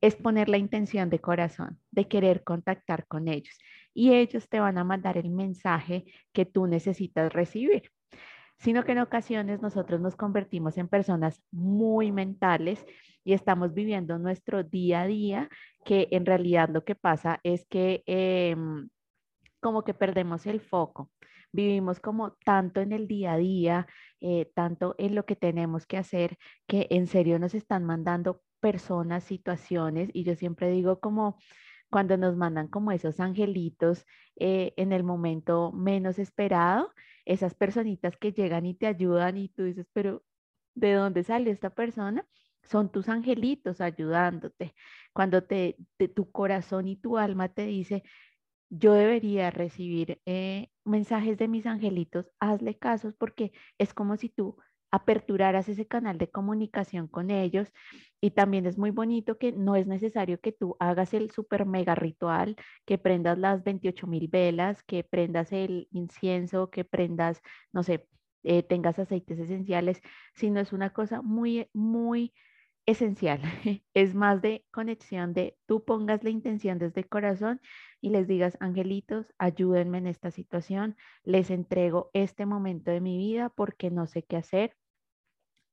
es 0.01 0.15
poner 0.15 0.49
la 0.49 0.57
intención 0.57 1.09
de 1.09 1.19
corazón, 1.19 1.79
de 1.91 2.07
querer 2.07 2.43
contactar 2.43 3.07
con 3.07 3.27
ellos. 3.27 3.57
Y 3.93 4.13
ellos 4.13 4.47
te 4.49 4.59
van 4.59 4.77
a 4.77 4.83
mandar 4.83 5.17
el 5.17 5.29
mensaje 5.29 6.05
que 6.33 6.45
tú 6.45 6.67
necesitas 6.67 7.33
recibir 7.33 7.91
sino 8.57 8.83
que 8.83 8.93
en 8.93 8.99
ocasiones 8.99 9.61
nosotros 9.61 10.01
nos 10.01 10.15
convertimos 10.15 10.77
en 10.77 10.87
personas 10.87 11.41
muy 11.51 12.11
mentales 12.11 12.85
y 13.25 13.33
estamos 13.33 13.73
viviendo 13.73 14.17
nuestro 14.19 14.63
día 14.63 15.01
a 15.01 15.07
día, 15.07 15.49
que 15.83 16.07
en 16.11 16.25
realidad 16.25 16.69
lo 16.69 16.85
que 16.85 16.95
pasa 16.95 17.39
es 17.43 17.65
que 17.67 18.03
em, 18.05 18.89
como 19.59 19.83
que 19.83 19.93
perdemos 19.93 20.45
el 20.45 20.61
foco. 20.61 21.11
Vivimos 21.51 21.99
como 21.99 22.33
tanto 22.45 22.81
en 22.81 22.91
el 22.91 23.07
día 23.07 23.33
a 23.33 23.37
día, 23.37 23.87
eh, 24.21 24.51
tanto 24.55 24.95
en 24.97 25.15
lo 25.15 25.25
que 25.25 25.35
tenemos 25.35 25.85
que 25.87 25.97
hacer, 25.97 26.37
que 26.67 26.87
en 26.91 27.07
serio 27.07 27.39
nos 27.39 27.55
están 27.55 27.83
mandando 27.85 28.41
personas, 28.59 29.23
situaciones, 29.23 30.09
y 30.13 30.23
yo 30.23 30.35
siempre 30.35 30.69
digo 30.69 30.99
como 30.99 31.37
cuando 31.89 32.17
nos 32.17 32.35
mandan 32.35 32.67
como 32.67 32.91
esos 32.91 33.19
angelitos 33.19 34.05
eh, 34.37 34.73
en 34.77 34.91
el 34.91 35.03
momento 35.03 35.71
menos 35.71 36.19
esperado, 36.19 36.91
esas 37.25 37.55
personitas 37.55 38.17
que 38.17 38.33
llegan 38.33 38.65
y 38.65 38.75
te 38.75 38.87
ayudan 38.87 39.37
y 39.37 39.49
tú 39.49 39.63
dices, 39.63 39.87
pero 39.93 40.23
¿de 40.75 40.93
dónde 40.93 41.23
sale 41.23 41.51
esta 41.51 41.69
persona? 41.71 42.27
Son 42.65 42.91
tus 42.91 43.09
angelitos 43.09 43.81
ayudándote. 43.81 44.75
Cuando 45.13 45.43
te, 45.43 45.77
tu 46.15 46.31
corazón 46.31 46.87
y 46.87 46.97
tu 46.97 47.17
alma 47.17 47.49
te 47.49 47.65
dice, 47.65 48.03
yo 48.69 48.93
debería 48.93 49.51
recibir 49.51 50.21
eh, 50.25 50.69
mensajes 50.83 51.37
de 51.37 51.47
mis 51.47 51.65
angelitos, 51.65 52.29
hazle 52.39 52.77
casos 52.77 53.13
porque 53.17 53.51
es 53.77 53.93
como 53.93 54.17
si 54.17 54.29
tú 54.29 54.57
aperturaras 54.91 55.67
ese 55.69 55.87
canal 55.87 56.17
de 56.17 56.29
comunicación 56.31 57.07
con 57.07 57.29
ellos. 57.29 57.71
Y 58.21 58.31
también 58.31 58.65
es 58.65 58.77
muy 58.77 58.91
bonito 58.91 59.37
que 59.37 59.51
no 59.51 59.75
es 59.75 59.87
necesario 59.87 60.39
que 60.39 60.51
tú 60.51 60.77
hagas 60.79 61.13
el 61.13 61.31
super 61.31 61.65
mega 61.65 61.95
ritual, 61.95 62.55
que 62.85 62.97
prendas 62.97 63.37
las 63.37 63.63
28 63.63 64.07
mil 64.07 64.27
velas, 64.29 64.83
que 64.83 65.03
prendas 65.03 65.51
el 65.51 65.87
incienso, 65.91 66.69
que 66.69 66.85
prendas, 66.85 67.41
no 67.73 67.83
sé, 67.83 68.07
eh, 68.43 68.63
tengas 68.63 68.97
aceites 68.99 69.39
esenciales, 69.39 70.01
sino 70.33 70.59
es 70.59 70.71
una 70.71 70.91
cosa 70.91 71.21
muy, 71.21 71.67
muy 71.73 72.33
esencial. 72.85 73.41
Es 73.93 74.15
más 74.15 74.41
de 74.41 74.65
conexión 74.71 75.33
de 75.33 75.57
tú 75.65 75.83
pongas 75.85 76.23
la 76.23 76.29
intención 76.29 76.77
desde 76.79 77.01
el 77.01 77.09
corazón 77.09 77.61
y 78.01 78.09
les 78.09 78.27
digas, 78.27 78.57
angelitos, 78.59 79.33
ayúdenme 79.37 79.97
en 79.99 80.07
esta 80.07 80.31
situación, 80.31 80.95
les 81.23 81.49
entrego 81.51 82.09
este 82.13 82.45
momento 82.45 82.91
de 82.91 83.01
mi 83.01 83.17
vida 83.17 83.49
porque 83.49 83.91
no 83.91 84.07
sé 84.07 84.23
qué 84.23 84.37
hacer. 84.37 84.75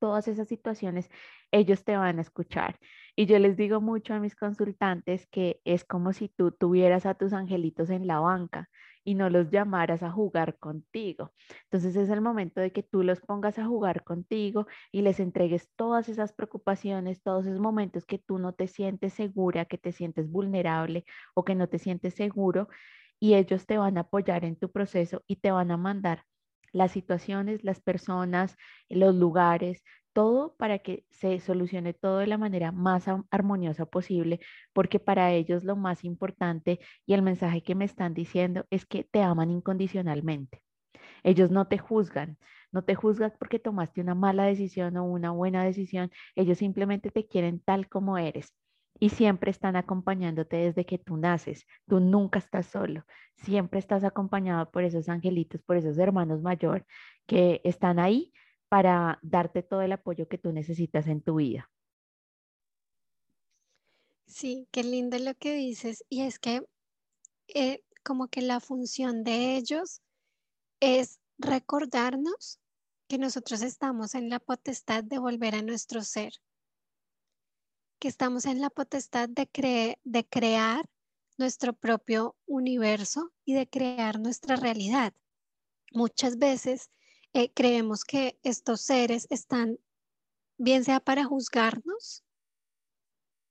Todas 0.02 0.26
esas 0.26 0.48
situaciones, 0.48 1.08
ellos 1.52 1.84
te 1.84 1.96
van 1.96 2.18
a 2.18 2.22
escuchar. 2.22 2.76
Y 3.14 3.26
yo 3.26 3.38
les 3.38 3.56
digo 3.56 3.80
mucho 3.80 4.14
a 4.14 4.18
mis 4.18 4.34
consultantes 4.34 5.28
que 5.28 5.60
es 5.64 5.84
como 5.84 6.12
si 6.12 6.28
tú 6.28 6.50
tuvieras 6.50 7.06
a 7.06 7.14
tus 7.14 7.32
angelitos 7.32 7.88
en 7.88 8.08
la 8.08 8.18
banca 8.18 8.68
y 9.04 9.14
no 9.14 9.30
los 9.30 9.50
llamaras 9.50 10.02
a 10.02 10.10
jugar 10.10 10.58
contigo. 10.58 11.32
Entonces 11.66 11.94
es 11.94 12.10
el 12.10 12.20
momento 12.20 12.60
de 12.60 12.72
que 12.72 12.82
tú 12.82 13.04
los 13.04 13.20
pongas 13.20 13.60
a 13.60 13.66
jugar 13.66 14.02
contigo 14.02 14.66
y 14.90 15.02
les 15.02 15.20
entregues 15.20 15.70
todas 15.76 16.08
esas 16.08 16.32
preocupaciones, 16.32 17.22
todos 17.22 17.46
esos 17.46 17.60
momentos 17.60 18.04
que 18.04 18.18
tú 18.18 18.38
no 18.38 18.54
te 18.54 18.66
sientes 18.66 19.12
segura, 19.12 19.66
que 19.66 19.78
te 19.78 19.92
sientes 19.92 20.28
vulnerable 20.28 21.04
o 21.34 21.44
que 21.44 21.54
no 21.54 21.68
te 21.68 21.78
sientes 21.78 22.14
seguro 22.14 22.68
y 23.20 23.34
ellos 23.34 23.66
te 23.66 23.78
van 23.78 23.98
a 23.98 24.02
apoyar 24.02 24.44
en 24.44 24.56
tu 24.56 24.72
proceso 24.72 25.22
y 25.28 25.36
te 25.36 25.52
van 25.52 25.70
a 25.70 25.76
mandar 25.76 26.24
las 26.72 26.92
situaciones, 26.92 27.64
las 27.64 27.80
personas, 27.80 28.56
los 28.88 29.14
lugares, 29.14 29.82
todo 30.12 30.54
para 30.56 30.78
que 30.80 31.04
se 31.10 31.40
solucione 31.40 31.94
todo 31.94 32.18
de 32.18 32.26
la 32.26 32.38
manera 32.38 32.72
más 32.72 33.06
armoniosa 33.30 33.86
posible, 33.86 34.40
porque 34.72 35.00
para 35.00 35.32
ellos 35.32 35.64
lo 35.64 35.76
más 35.76 36.04
importante 36.04 36.80
y 37.06 37.14
el 37.14 37.22
mensaje 37.22 37.62
que 37.62 37.74
me 37.74 37.84
están 37.84 38.14
diciendo 38.14 38.66
es 38.70 38.86
que 38.86 39.04
te 39.04 39.22
aman 39.22 39.50
incondicionalmente. 39.50 40.62
Ellos 41.24 41.50
no 41.50 41.68
te 41.68 41.78
juzgan, 41.78 42.38
no 42.72 42.84
te 42.84 42.94
juzgan 42.94 43.32
porque 43.38 43.58
tomaste 43.58 44.00
una 44.00 44.14
mala 44.14 44.44
decisión 44.44 44.96
o 44.96 45.04
una 45.04 45.30
buena 45.32 45.64
decisión, 45.64 46.10
ellos 46.36 46.58
simplemente 46.58 47.10
te 47.10 47.26
quieren 47.26 47.60
tal 47.60 47.88
como 47.88 48.18
eres 48.18 48.54
y 48.98 49.10
siempre 49.10 49.50
están 49.50 49.76
acompañándote 49.76 50.56
desde 50.56 50.86
que 50.86 50.98
tú 50.98 51.16
naces. 51.16 51.66
Tú 51.88 52.00
nunca 52.00 52.38
estás 52.38 52.66
solo, 52.66 53.04
siempre 53.36 53.78
estás 53.78 54.04
acompañado 54.04 54.70
por 54.70 54.84
esos 54.84 55.08
angelitos, 55.08 55.62
por 55.62 55.76
esos 55.76 55.98
hermanos 55.98 56.42
mayor 56.42 56.86
que 57.26 57.60
están 57.64 57.98
ahí 57.98 58.32
para 58.68 59.18
darte 59.22 59.62
todo 59.62 59.82
el 59.82 59.92
apoyo 59.92 60.28
que 60.28 60.38
tú 60.38 60.52
necesitas 60.52 61.06
en 61.06 61.20
tu 61.20 61.36
vida. 61.36 61.70
Sí, 64.26 64.66
qué 64.70 64.82
lindo 64.82 65.18
lo 65.18 65.34
que 65.34 65.54
dices. 65.54 66.04
Y 66.08 66.22
es 66.22 66.38
que 66.38 66.64
eh, 67.48 67.82
como 68.02 68.28
que 68.28 68.40
la 68.40 68.60
función 68.60 69.24
de 69.24 69.56
ellos 69.56 70.00
es 70.80 71.20
recordarnos 71.38 72.58
que 73.08 73.18
nosotros 73.18 73.62
estamos 73.62 74.14
en 74.14 74.30
la 74.30 74.38
potestad 74.38 75.04
de 75.04 75.18
volver 75.18 75.54
a 75.54 75.62
nuestro 75.62 76.02
ser, 76.02 76.32
que 78.02 78.08
estamos 78.08 78.46
en 78.46 78.60
la 78.60 78.68
potestad 78.68 79.28
de, 79.28 79.96
de 80.02 80.26
crear 80.26 80.90
nuestro 81.38 81.72
propio 81.72 82.34
universo 82.46 83.30
y 83.44 83.54
de 83.54 83.70
crear 83.70 84.18
nuestra 84.18 84.56
realidad. 84.56 85.14
Muchas 85.92 86.36
veces 86.36 86.90
eh, 87.32 87.52
creemos 87.52 88.04
que 88.04 88.40
estos 88.42 88.80
seres 88.80 89.28
están, 89.30 89.78
bien 90.58 90.82
sea 90.82 90.98
para 90.98 91.22
juzgarnos 91.26 92.24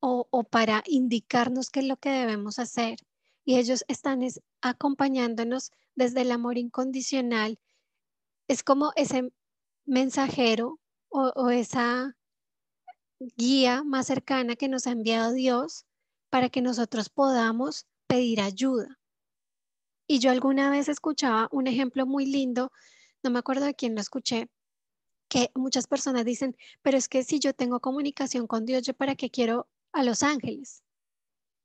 o, 0.01 0.27
o, 0.29 0.43
para 0.43 0.83
indicarnos 0.85 1.69
qué 1.69 1.79
es 1.79 1.85
lo 1.85 1.95
que 1.95 2.09
debemos 2.09 2.59
hacer. 2.59 2.99
Y 3.45 3.57
ellos 3.57 3.85
están 3.87 4.19
acompañándonos 4.59 5.71
desde 5.95 6.23
el 6.23 6.31
amor 6.31 6.57
incondicional. 6.57 7.57
Es 8.49 8.63
como 8.63 8.91
ese 8.97 9.31
mensajero 9.85 10.81
o, 11.07 11.31
o 11.37 11.51
esa 11.51 12.17
guía 13.37 13.83
más 13.83 14.07
cercana 14.07 14.55
que 14.55 14.67
nos 14.67 14.87
ha 14.87 14.91
enviado 14.91 15.31
Dios 15.33 15.85
para 16.29 16.49
que 16.49 16.61
nosotros 16.61 17.09
podamos 17.09 17.87
pedir 18.07 18.41
ayuda. 18.41 18.99
Y 20.07 20.19
yo 20.19 20.31
alguna 20.31 20.69
vez 20.69 20.89
escuchaba 20.89 21.47
un 21.51 21.67
ejemplo 21.67 22.05
muy 22.05 22.25
lindo 22.25 22.71
no 23.23 23.29
me 23.29 23.39
acuerdo 23.39 23.65
de 23.65 23.75
quién 23.75 23.95
lo 23.95 24.01
escuché, 24.01 24.49
que 25.29 25.51
muchas 25.55 25.87
personas 25.87 26.25
dicen, 26.25 26.57
pero 26.81 26.97
es 26.97 27.07
que 27.07 27.23
si 27.23 27.39
yo 27.39 27.53
tengo 27.53 27.79
comunicación 27.79 28.47
con 28.47 28.65
Dios, 28.65 28.83
¿yo 28.83 28.93
para 28.93 29.15
qué 29.15 29.29
quiero 29.29 29.67
a 29.93 30.03
los 30.03 30.23
ángeles? 30.23 30.83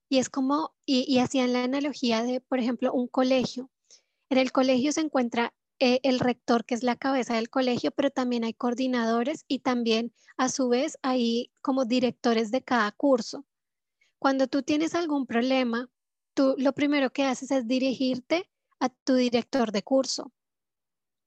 Y 0.09 0.19
es 0.19 0.31
como, 0.31 0.75
y, 0.85 1.19
hacían 1.19 1.53
la 1.53 1.65
analogía 1.65 2.23
de, 2.23 2.41
por 2.41 2.61
ejemplo, 2.61 2.93
un 2.93 3.09
colegio. 3.09 3.71
En 4.31 4.39
el 4.39 4.53
colegio 4.53 4.93
se 4.93 5.01
encuentra 5.01 5.53
eh, 5.79 6.01
el 6.03 6.21
rector, 6.21 6.65
que 6.65 6.75
es 6.75 6.83
la 6.83 6.97
cabeza 6.97 7.35
del 7.35 7.51
colegio, 7.51 7.91
pero 7.91 8.11
también 8.11 8.45
hay 8.45 8.55
coordinadores 8.55 9.45
y 9.49 9.59
también 9.61 10.13
a 10.37 10.49
su 10.49 10.69
vez 10.69 10.99
hay 11.03 11.51
como 11.63 11.85
directores 11.85 12.51
de 12.51 12.63
cada 12.63 12.93
curso. 12.93 13.45
Cuando 14.19 14.47
tú 14.47 14.63
tienes 14.63 14.95
algún 14.95 15.27
problema, 15.27 15.91
tú 16.35 16.55
lo 16.59 16.73
primero 16.73 17.11
que 17.11 17.25
haces 17.25 17.51
es 17.51 17.67
dirigirte 17.67 18.51
a 18.81 18.89
tu 18.89 19.15
director 19.15 19.73
de 19.73 19.83
curso 19.83 20.33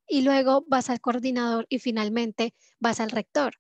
y 0.08 0.24
luego 0.24 0.66
vas 0.68 0.90
al 0.90 1.00
coordinador 1.00 1.66
y 1.70 1.80
finalmente 1.80 2.56
vas 2.80 3.00
al 3.00 3.12
rector. 3.12 3.54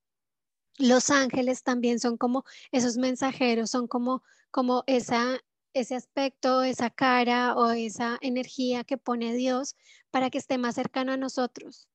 Los 0.77 1.09
ángeles 1.09 1.63
también 1.63 1.99
son 1.99 2.17
como 2.17 2.45
esos 2.71 2.97
mensajeros, 2.97 3.69
son 3.69 3.87
como, 3.87 4.23
como 4.49 4.83
esa, 4.87 5.39
ese 5.73 5.95
aspecto, 5.95 6.63
esa 6.63 6.89
cara 6.89 7.55
o 7.55 7.71
esa 7.71 8.17
energía 8.21 8.83
que 8.83 8.97
pone 8.97 9.33
Dios 9.33 9.75
para 10.11 10.29
que 10.29 10.37
esté 10.37 10.57
más 10.57 10.75
cercano 10.75 11.11
a 11.11 11.17
nosotros. 11.17 11.87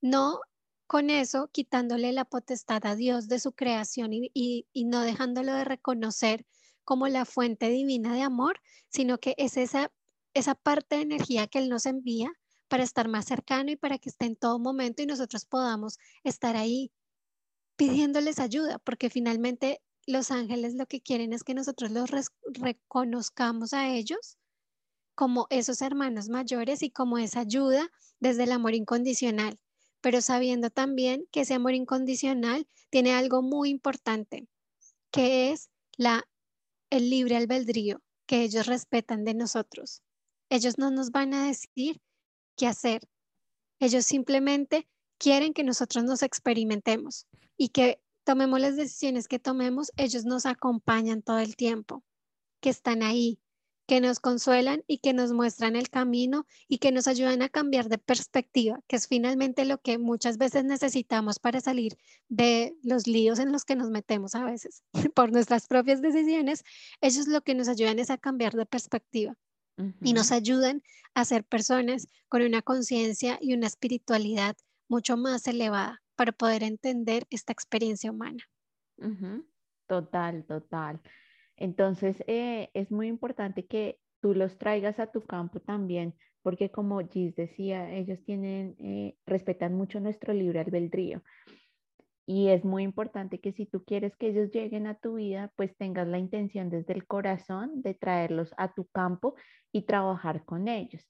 No 0.00 0.40
con 0.86 1.10
eso 1.10 1.48
quitándole 1.52 2.12
la 2.12 2.24
potestad 2.24 2.84
a 2.86 2.94
Dios 2.94 3.28
de 3.28 3.40
su 3.40 3.52
creación 3.52 4.12
y, 4.12 4.30
y, 4.32 4.84
no 4.84 5.00
dejándolo 5.00 5.52
de 5.52 5.64
reconocer 5.64 6.46
como 6.84 7.08
la 7.08 7.24
fuente 7.24 7.68
divina 7.68 8.14
de 8.14 8.22
amor, 8.22 8.60
sino 8.88 9.18
que 9.18 9.34
es 9.36 9.56
esa, 9.56 9.92
esa 10.34 10.54
parte 10.54 10.96
de 10.96 11.02
energía 11.02 11.48
que 11.48 11.58
Él 11.58 11.68
nos 11.68 11.86
envía 11.86 12.30
para 12.68 12.84
estar 12.84 13.08
más 13.08 13.26
cercano 13.26 13.70
y 13.72 13.76
para 13.76 13.98
que 13.98 14.08
esté 14.10 14.26
en 14.26 14.36
todo 14.36 14.58
momento 14.58 15.02
y 15.02 15.06
nosotros 15.06 15.44
podamos 15.44 15.98
estar 16.24 16.56
ahí 16.56 16.92
pidiéndoles 17.76 18.38
ayuda, 18.38 18.78
porque 18.78 19.10
finalmente 19.10 19.82
los 20.06 20.30
ángeles 20.30 20.74
lo 20.74 20.86
que 20.86 21.00
quieren 21.00 21.32
es 21.32 21.44
que 21.44 21.54
nosotros 21.54 21.90
los 21.90 22.10
reconozcamos 22.44 23.72
a 23.72 23.88
ellos 23.88 24.38
como 25.14 25.46
esos 25.50 25.82
hermanos 25.82 26.28
mayores 26.28 26.82
y 26.82 26.90
como 26.90 27.18
esa 27.18 27.40
ayuda 27.40 27.90
desde 28.20 28.44
el 28.44 28.52
amor 28.52 28.74
incondicional, 28.74 29.58
pero 30.00 30.20
sabiendo 30.20 30.70
también 30.70 31.26
que 31.32 31.40
ese 31.40 31.54
amor 31.54 31.74
incondicional 31.74 32.68
tiene 32.90 33.14
algo 33.14 33.42
muy 33.42 33.70
importante, 33.70 34.46
que 35.10 35.50
es 35.50 35.70
la 35.96 36.24
el 36.90 37.10
libre 37.10 37.36
albedrío 37.36 38.02
que 38.26 38.42
ellos 38.42 38.66
respetan 38.66 39.24
de 39.24 39.34
nosotros. 39.34 40.02
Ellos 40.50 40.78
no 40.78 40.90
nos 40.90 41.10
van 41.10 41.34
a 41.34 41.46
decir 41.46 42.00
qué 42.56 42.66
hacer. 42.66 43.08
Ellos 43.80 44.04
simplemente 44.06 44.88
quieren 45.18 45.52
que 45.52 45.64
nosotros 45.64 46.04
nos 46.04 46.22
experimentemos 46.22 47.26
y 47.56 47.70
que 47.70 48.00
tomemos 48.26 48.58
las 48.58 48.74
decisiones 48.74 49.28
que 49.28 49.38
tomemos, 49.38 49.92
ellos 49.96 50.24
nos 50.24 50.46
acompañan 50.46 51.22
todo 51.22 51.38
el 51.38 51.54
tiempo, 51.54 52.02
que 52.60 52.70
están 52.70 53.04
ahí, 53.04 53.38
que 53.86 54.00
nos 54.00 54.18
consuelan 54.18 54.82
y 54.88 54.98
que 54.98 55.12
nos 55.12 55.32
muestran 55.32 55.76
el 55.76 55.90
camino 55.90 56.44
y 56.66 56.78
que 56.78 56.90
nos 56.90 57.06
ayudan 57.06 57.40
a 57.42 57.48
cambiar 57.48 57.88
de 57.88 57.98
perspectiva, 57.98 58.80
que 58.88 58.96
es 58.96 59.06
finalmente 59.06 59.64
lo 59.64 59.80
que 59.80 59.98
muchas 59.98 60.38
veces 60.38 60.64
necesitamos 60.64 61.38
para 61.38 61.60
salir 61.60 61.96
de 62.28 62.76
los 62.82 63.06
líos 63.06 63.38
en 63.38 63.52
los 63.52 63.64
que 63.64 63.76
nos 63.76 63.90
metemos 63.90 64.34
a 64.34 64.44
veces 64.44 64.82
por 65.14 65.30
nuestras 65.30 65.68
propias 65.68 66.02
decisiones. 66.02 66.64
Ellos 67.00 67.28
lo 67.28 67.42
que 67.42 67.54
nos 67.54 67.68
ayudan 67.68 68.00
es 68.00 68.10
a 68.10 68.18
cambiar 68.18 68.54
de 68.54 68.66
perspectiva 68.66 69.36
y 70.02 70.14
nos 70.14 70.32
ayudan 70.32 70.82
a 71.14 71.24
ser 71.24 71.44
personas 71.44 72.08
con 72.28 72.42
una 72.42 72.60
conciencia 72.60 73.38
y 73.40 73.54
una 73.54 73.68
espiritualidad 73.68 74.56
mucho 74.88 75.16
más 75.16 75.46
elevada 75.46 76.02
para 76.16 76.32
poder 76.32 76.62
entender 76.62 77.26
esta 77.30 77.52
experiencia 77.52 78.10
humana. 78.10 78.42
Total, 79.86 80.44
total. 80.46 81.00
Entonces, 81.56 82.22
eh, 82.26 82.70
es 82.74 82.90
muy 82.90 83.08
importante 83.08 83.66
que 83.66 84.00
tú 84.20 84.34
los 84.34 84.58
traigas 84.58 84.98
a 84.98 85.12
tu 85.12 85.24
campo 85.24 85.60
también, 85.60 86.14
porque 86.42 86.70
como 86.70 86.98
Gis 87.08 87.34
decía, 87.36 87.90
ellos 87.92 88.22
tienen, 88.24 88.76
eh, 88.78 89.16
respetan 89.26 89.74
mucho 89.74 90.00
nuestro 90.00 90.32
libre 90.32 90.60
albedrío. 90.60 91.22
Y 92.26 92.48
es 92.48 92.64
muy 92.64 92.82
importante 92.82 93.40
que 93.40 93.52
si 93.52 93.66
tú 93.66 93.84
quieres 93.84 94.16
que 94.16 94.28
ellos 94.28 94.50
lleguen 94.50 94.88
a 94.88 94.96
tu 94.96 95.14
vida, 95.14 95.52
pues 95.56 95.76
tengas 95.76 96.08
la 96.08 96.18
intención 96.18 96.70
desde 96.70 96.92
el 96.92 97.06
corazón 97.06 97.82
de 97.82 97.94
traerlos 97.94 98.52
a 98.56 98.74
tu 98.74 98.86
campo 98.86 99.36
y 99.70 99.82
trabajar 99.82 100.44
con 100.44 100.66
ellos. 100.66 101.06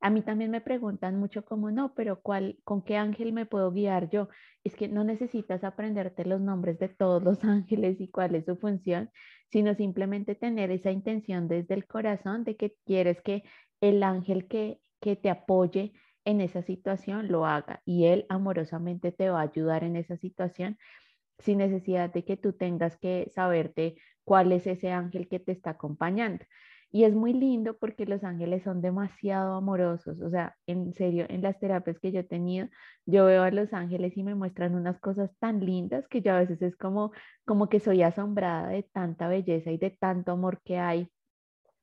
A 0.00 0.08
mí 0.10 0.22
también 0.22 0.50
me 0.50 0.62
preguntan 0.62 1.18
mucho 1.18 1.44
como, 1.44 1.70
no, 1.70 1.94
pero 1.94 2.22
¿cuál, 2.22 2.58
¿con 2.64 2.82
qué 2.82 2.96
ángel 2.96 3.32
me 3.32 3.44
puedo 3.46 3.70
guiar 3.70 4.08
yo? 4.08 4.28
Es 4.64 4.74
que 4.74 4.88
no 4.88 5.04
necesitas 5.04 5.62
aprenderte 5.62 6.24
los 6.24 6.40
nombres 6.40 6.78
de 6.78 6.88
todos 6.88 7.22
los 7.22 7.44
ángeles 7.44 8.00
y 8.00 8.08
cuál 8.08 8.34
es 8.34 8.46
su 8.46 8.56
función, 8.56 9.10
sino 9.50 9.74
simplemente 9.74 10.34
tener 10.34 10.70
esa 10.70 10.90
intención 10.90 11.48
desde 11.48 11.74
el 11.74 11.86
corazón 11.86 12.44
de 12.44 12.56
que 12.56 12.76
quieres 12.86 13.20
que 13.20 13.42
el 13.80 14.02
ángel 14.02 14.48
que, 14.48 14.80
que 15.00 15.16
te 15.16 15.28
apoye 15.30 15.92
en 16.24 16.40
esa 16.40 16.62
situación 16.62 17.28
lo 17.28 17.46
haga 17.46 17.82
y 17.84 18.06
él 18.06 18.26
amorosamente 18.28 19.12
te 19.12 19.30
va 19.30 19.40
a 19.40 19.44
ayudar 19.44 19.84
en 19.84 19.96
esa 19.96 20.16
situación 20.16 20.78
sin 21.38 21.58
necesidad 21.58 22.12
de 22.12 22.24
que 22.24 22.36
tú 22.36 22.52
tengas 22.52 22.96
que 22.98 23.30
saberte 23.34 23.96
cuál 24.24 24.52
es 24.52 24.66
ese 24.66 24.92
ángel 24.92 25.28
que 25.28 25.40
te 25.40 25.52
está 25.52 25.70
acompañando. 25.70 26.44
Y 26.92 27.04
es 27.04 27.14
muy 27.14 27.32
lindo 27.32 27.76
porque 27.78 28.04
los 28.04 28.24
ángeles 28.24 28.64
son 28.64 28.80
demasiado 28.82 29.54
amorosos. 29.54 30.20
O 30.20 30.30
sea, 30.30 30.56
en 30.66 30.92
serio, 30.94 31.24
en 31.28 31.42
las 31.42 31.58
terapias 31.60 31.98
que 32.00 32.10
yo 32.10 32.20
he 32.20 32.24
tenido, 32.24 32.68
yo 33.06 33.26
veo 33.26 33.42
a 33.44 33.50
los 33.50 33.72
ángeles 33.72 34.16
y 34.16 34.24
me 34.24 34.34
muestran 34.34 34.74
unas 34.74 34.98
cosas 35.00 35.30
tan 35.38 35.64
lindas 35.64 36.08
que 36.08 36.20
yo 36.20 36.32
a 36.32 36.40
veces 36.40 36.60
es 36.62 36.76
como, 36.76 37.12
como 37.44 37.68
que 37.68 37.80
soy 37.80 38.02
asombrada 38.02 38.68
de 38.68 38.82
tanta 38.82 39.28
belleza 39.28 39.70
y 39.70 39.78
de 39.78 39.90
tanto 39.90 40.32
amor 40.32 40.60
que 40.64 40.78
hay 40.78 41.08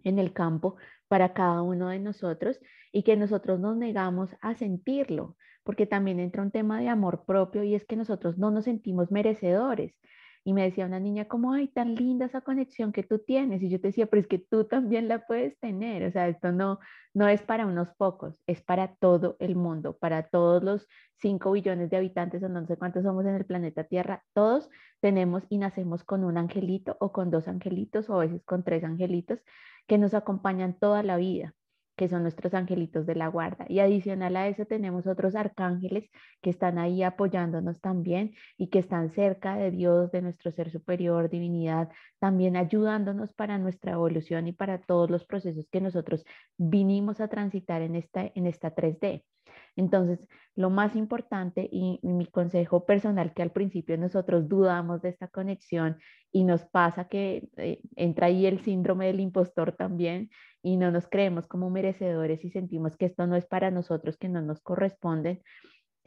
en 0.04 0.20
el 0.20 0.34
campo 0.34 0.76
para 1.08 1.34
cada 1.34 1.62
uno 1.62 1.90
de 1.90 2.00
nosotros 2.00 2.60
y 2.92 3.04
que 3.04 3.16
nosotros 3.16 3.60
nos 3.60 3.78
negamos 3.78 4.36
a 4.42 4.56
sentirlo, 4.56 5.38
porque 5.64 5.86
también 5.86 6.20
entra 6.20 6.44
un 6.44 6.52
tema 6.52 6.80
de 6.80 6.90
amor 6.90 7.24
propio 7.26 7.64
y 7.64 7.76
es 7.76 7.86
que 7.86 7.96
nosotros 7.96 8.38
no 8.38 8.52
nos 8.52 8.66
sentimos 8.66 9.12
merecedores. 9.12 9.94
Y 10.48 10.54
me 10.54 10.64
decía 10.64 10.86
una 10.86 11.02
niña 11.02 11.26
como, 11.26 11.52
ay, 11.52 11.68
tan 11.68 11.94
linda 11.94 12.26
esa 12.26 12.40
conexión 12.40 12.94
que 12.94 13.04
tú 13.04 13.20
tienes. 13.20 13.62
Y 13.62 13.70
yo 13.70 13.82
te 13.82 13.88
decía, 13.90 14.06
pero 14.06 14.22
es 14.22 14.28
que 14.28 14.40
tú 14.40 14.64
también 14.64 15.10
la 15.10 15.28
puedes 15.28 15.60
tener. 15.60 16.06
O 16.06 16.12
sea, 16.14 16.30
esto 16.30 16.54
no, 16.54 16.80
no 17.14 17.28
es 17.28 17.42
para 17.42 17.66
unos 17.66 17.90
pocos, 17.98 18.40
es 18.48 18.62
para 18.64 18.96
todo 18.96 19.36
el 19.40 19.58
mundo, 19.58 19.98
para 19.98 20.30
todos 20.30 20.64
los 20.64 20.88
5 21.18 21.52
billones 21.52 21.90
de 21.90 21.98
habitantes 21.98 22.42
o 22.44 22.48
no 22.48 22.66
sé 22.66 22.78
cuántos 22.78 23.04
somos 23.04 23.26
en 23.26 23.36
el 23.36 23.46
planeta 23.46 23.84
Tierra. 23.84 24.24
Todos 24.32 24.70
tenemos 25.02 25.44
y 25.50 25.58
nacemos 25.58 26.06
con 26.06 26.24
un 26.24 26.38
angelito 26.38 26.96
o 27.02 27.12
con 27.12 27.30
dos 27.30 27.50
angelitos 27.50 28.10
o 28.10 28.16
a 28.16 28.20
veces 28.20 28.42
con 28.46 28.64
tres 28.64 28.86
angelitos 28.86 29.42
que 29.86 29.98
nos 29.98 30.14
acompañan 30.14 30.80
toda 30.80 31.04
la 31.04 31.18
vida 31.18 31.57
que 31.98 32.08
son 32.08 32.22
nuestros 32.24 32.54
angelitos 32.54 33.06
de 33.06 33.16
la 33.16 33.28
guarda. 33.28 33.66
Y 33.68 33.80
adicional 33.80 34.38
a 34.38 34.48
eso 34.48 34.66
tenemos 34.66 35.08
otros 35.08 35.36
arcángeles 35.36 36.10
que 36.42 36.52
están 36.52 36.78
ahí 36.78 37.04
apoyándonos 37.04 37.82
también 37.82 38.36
y 38.58 38.68
que 38.70 38.80
están 38.80 39.10
cerca 39.10 39.58
de 39.58 39.72
Dios, 39.72 40.12
de 40.12 40.22
nuestro 40.22 40.52
ser 40.52 40.72
superior, 40.72 41.30
divinidad, 41.30 41.90
también 42.20 42.56
ayudándonos 42.56 43.34
para 43.34 43.58
nuestra 43.58 43.94
evolución 43.94 44.48
y 44.48 44.54
para 44.54 44.80
todos 44.80 45.10
los 45.10 45.26
procesos 45.26 45.68
que 45.70 45.82
nosotros 45.82 46.24
vinimos 46.58 47.20
a 47.20 47.28
transitar 47.28 47.82
en 47.82 47.96
esta, 47.96 48.32
en 48.36 48.48
esta 48.48 48.74
3D. 48.76 49.24
Entonces, 49.78 50.20
lo 50.56 50.72
más 50.72 50.96
importante 50.96 51.70
y, 51.72 52.00
mi 52.02 52.26
consejo 52.26 52.86
personal 52.86 53.34
que 53.34 53.44
al 53.44 53.52
principio 53.52 53.98
nosotros 53.98 54.50
dudamos 54.50 55.02
de 55.04 55.10
esta 55.10 55.28
conexión 55.28 55.98
y 56.32 56.44
nos 56.44 56.66
pasa 56.66 57.08
que 57.08 57.48
eh, 57.58 57.80
entra 57.96 58.28
ahí 58.28 58.48
el 58.48 58.60
síndrome 58.60 59.06
del 59.06 59.20
impostor 59.20 59.74
también 59.74 60.30
y 60.64 60.78
no 60.78 60.92
nos 60.92 61.08
creemos 61.08 61.48
como 61.48 61.70
merecedores 61.70 62.44
y 62.44 62.50
sentimos 62.50 62.98
que 62.98 63.06
esto 63.06 63.28
no 63.28 63.36
es 63.36 63.46
para 63.46 63.70
nosotros, 63.70 64.18
que 64.18 64.30
no 64.30 64.42
nos 64.42 64.60
corresponden. 64.62 65.42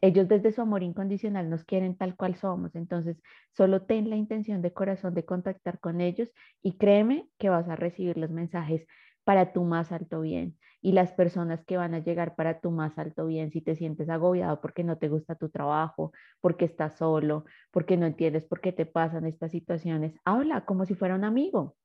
Ellos 0.02 0.26
desde 0.26 0.50
su 0.50 0.62
amor 0.62 0.82
incondicional 0.82 1.48
nos 1.48 1.64
quieren 1.64 1.96
tal 1.96 2.16
cual 2.16 2.34
somos. 2.34 2.74
Entonces, 2.74 3.22
solo 3.52 3.82
ten 3.82 4.10
la 4.10 4.16
intención 4.16 4.62
de 4.62 4.72
corazón 4.72 5.14
de 5.14 5.24
contactar 5.24 5.78
con 5.78 6.00
ellos 6.00 6.28
y 6.60 6.76
créeme 6.76 7.28
que 7.38 7.50
vas 7.50 7.68
a 7.68 7.76
recibir 7.76 8.16
los 8.16 8.30
mensajes 8.30 8.84
para 9.24 9.52
tu 9.52 9.64
más 9.64 9.92
alto 9.92 10.20
bien 10.20 10.56
y 10.82 10.92
las 10.92 11.12
personas 11.12 11.64
que 11.64 11.76
van 11.76 11.94
a 11.94 11.98
llegar 11.98 12.36
para 12.36 12.60
tu 12.60 12.70
más 12.70 12.98
alto 12.98 13.26
bien, 13.26 13.50
si 13.50 13.60
te 13.60 13.76
sientes 13.76 14.08
agobiado 14.08 14.60
porque 14.60 14.84
no 14.84 14.98
te 14.98 15.08
gusta 15.08 15.34
tu 15.34 15.50
trabajo, 15.50 16.12
porque 16.40 16.64
estás 16.64 16.96
solo, 16.96 17.44
porque 17.70 17.96
no 17.96 18.06
entiendes 18.06 18.44
por 18.44 18.60
qué 18.60 18.72
te 18.72 18.86
pasan 18.86 19.26
estas 19.26 19.52
situaciones, 19.52 20.14
habla 20.24 20.64
como 20.64 20.86
si 20.86 20.94
fuera 20.94 21.14
un 21.14 21.24
amigo, 21.24 21.76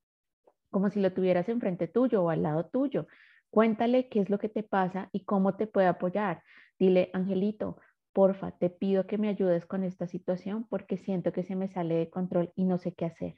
como 0.71 0.89
si 0.89 1.01
lo 1.01 1.13
tuvieras 1.13 1.49
enfrente 1.49 1.87
tuyo 1.87 2.23
o 2.23 2.29
al 2.29 2.43
lado 2.43 2.65
tuyo. 2.65 3.07
Cuéntale 3.49 4.09
qué 4.09 4.19
es 4.19 4.29
lo 4.29 4.39
que 4.39 4.49
te 4.49 4.63
pasa 4.63 5.09
y 5.11 5.23
cómo 5.25 5.55
te 5.55 5.67
puede 5.67 5.87
apoyar. 5.87 6.43
Dile, 6.77 7.09
Angelito, 7.13 7.77
porfa, 8.13 8.51
te 8.51 8.69
pido 8.69 9.07
que 9.07 9.17
me 9.17 9.29
ayudes 9.29 9.65
con 9.65 9.83
esta 9.83 10.07
situación 10.07 10.67
porque 10.69 10.97
siento 10.97 11.31
que 11.31 11.43
se 11.43 11.55
me 11.55 11.67
sale 11.69 11.95
de 11.95 12.09
control 12.09 12.51
y 12.55 12.65
no 12.65 12.77
sé 12.77 12.93
qué 12.93 13.05
hacer. 13.05 13.35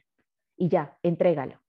Y 0.56 0.68
ya, 0.68 0.98
entrégalo 1.02 1.60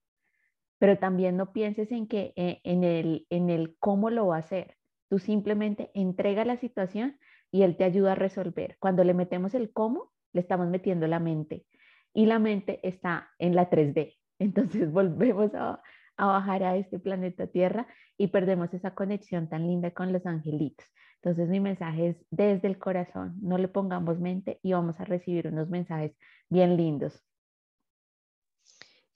pero 0.80 0.98
también 0.98 1.36
no 1.36 1.52
pienses 1.52 1.92
en 1.92 2.08
que 2.08 2.32
eh, 2.36 2.60
en, 2.64 2.84
el, 2.84 3.26
en 3.28 3.50
el 3.50 3.76
cómo 3.78 4.08
lo 4.08 4.28
va 4.28 4.36
a 4.36 4.40
hacer. 4.40 4.76
Tú 5.10 5.18
simplemente 5.18 5.90
entrega 5.94 6.46
la 6.46 6.56
situación 6.56 7.18
y 7.52 7.62
él 7.62 7.76
te 7.76 7.84
ayuda 7.84 8.12
a 8.12 8.14
resolver. 8.14 8.78
Cuando 8.80 9.04
le 9.04 9.12
metemos 9.12 9.54
el 9.54 9.72
cómo, 9.74 10.10
le 10.32 10.40
estamos 10.40 10.68
metiendo 10.68 11.06
la 11.06 11.20
mente 11.20 11.66
y 12.14 12.24
la 12.24 12.38
mente 12.38 12.80
está 12.82 13.28
en 13.38 13.54
la 13.54 13.68
3D. 13.68 14.16
Entonces 14.38 14.90
volvemos 14.90 15.54
a, 15.54 15.82
a 16.16 16.26
bajar 16.26 16.62
a 16.62 16.76
este 16.76 16.98
planeta 16.98 17.46
Tierra 17.46 17.86
y 18.16 18.28
perdemos 18.28 18.72
esa 18.72 18.94
conexión 18.94 19.50
tan 19.50 19.66
linda 19.66 19.90
con 19.90 20.14
los 20.14 20.24
angelitos. 20.24 20.86
Entonces 21.16 21.50
mi 21.50 21.60
mensaje 21.60 22.08
es 22.08 22.16
desde 22.30 22.68
el 22.68 22.78
corazón, 22.78 23.36
no 23.42 23.58
le 23.58 23.68
pongamos 23.68 24.18
mente 24.18 24.58
y 24.62 24.72
vamos 24.72 24.98
a 24.98 25.04
recibir 25.04 25.48
unos 25.48 25.68
mensajes 25.68 26.16
bien 26.48 26.78
lindos. 26.78 27.22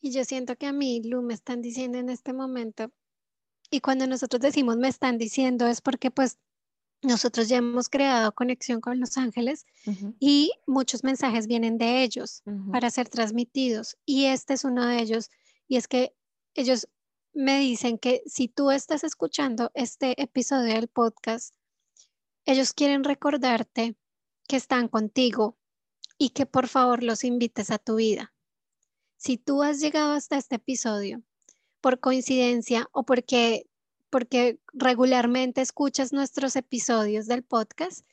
Y 0.04 0.10
yo 0.10 0.22
siento 0.26 0.56
que 0.56 0.66
a 0.66 0.72
mí, 0.74 1.00
Lu, 1.02 1.22
me 1.22 1.32
están 1.32 1.62
diciendo 1.62 1.96
en 1.96 2.10
este 2.10 2.34
momento, 2.34 2.92
y 3.70 3.80
cuando 3.80 4.06
nosotros 4.06 4.42
decimos 4.42 4.76
me 4.76 4.88
están 4.88 5.16
diciendo 5.16 5.66
es 5.66 5.80
porque 5.80 6.10
pues 6.10 6.36
nosotros 7.00 7.48
ya 7.48 7.56
hemos 7.56 7.88
creado 7.88 8.34
conexión 8.34 8.82
con 8.82 9.00
los 9.00 9.16
ángeles 9.16 9.64
y 10.20 10.52
muchos 10.66 11.04
mensajes 11.04 11.46
vienen 11.46 11.78
de 11.78 12.02
ellos 12.02 12.42
para 12.70 12.90
ser 12.90 13.08
transmitidos. 13.08 13.96
Y 14.04 14.26
este 14.26 14.52
es 14.52 14.64
uno 14.64 14.84
de 14.84 15.00
ellos. 15.00 15.30
Y 15.68 15.76
es 15.76 15.88
que 15.88 16.14
ellos 16.52 16.86
me 17.32 17.58
dicen 17.60 17.96
que 17.96 18.22
si 18.26 18.46
tú 18.46 18.70
estás 18.70 19.04
escuchando 19.04 19.70
este 19.72 20.20
episodio 20.20 20.74
del 20.74 20.88
podcast, 20.88 21.54
ellos 22.44 22.74
quieren 22.74 23.04
recordarte 23.04 23.96
que 24.46 24.56
están 24.56 24.88
contigo 24.88 25.56
y 26.18 26.28
que 26.30 26.44
por 26.44 26.68
favor 26.68 27.02
los 27.02 27.24
invites 27.24 27.70
a 27.70 27.78
tu 27.78 27.96
vida. 27.96 28.33
Si 29.24 29.38
tú 29.38 29.62
has 29.62 29.80
llegado 29.80 30.12
hasta 30.12 30.36
este 30.36 30.56
episodio 30.56 31.22
por 31.80 31.98
coincidencia 31.98 32.90
o 32.92 33.04
porque, 33.04 33.66
porque 34.10 34.60
regularmente 34.74 35.62
escuchas 35.62 36.12
nuestros 36.12 36.56
episodios 36.56 37.26
del 37.26 37.42
podcast, 37.42 38.06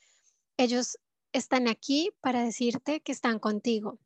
ellos 0.56 0.98
están 1.34 1.68
aquí 1.68 2.12
para 2.22 2.46
decirte 2.46 3.02
que 3.02 3.12
están 3.12 3.40
contigo, 3.40 4.00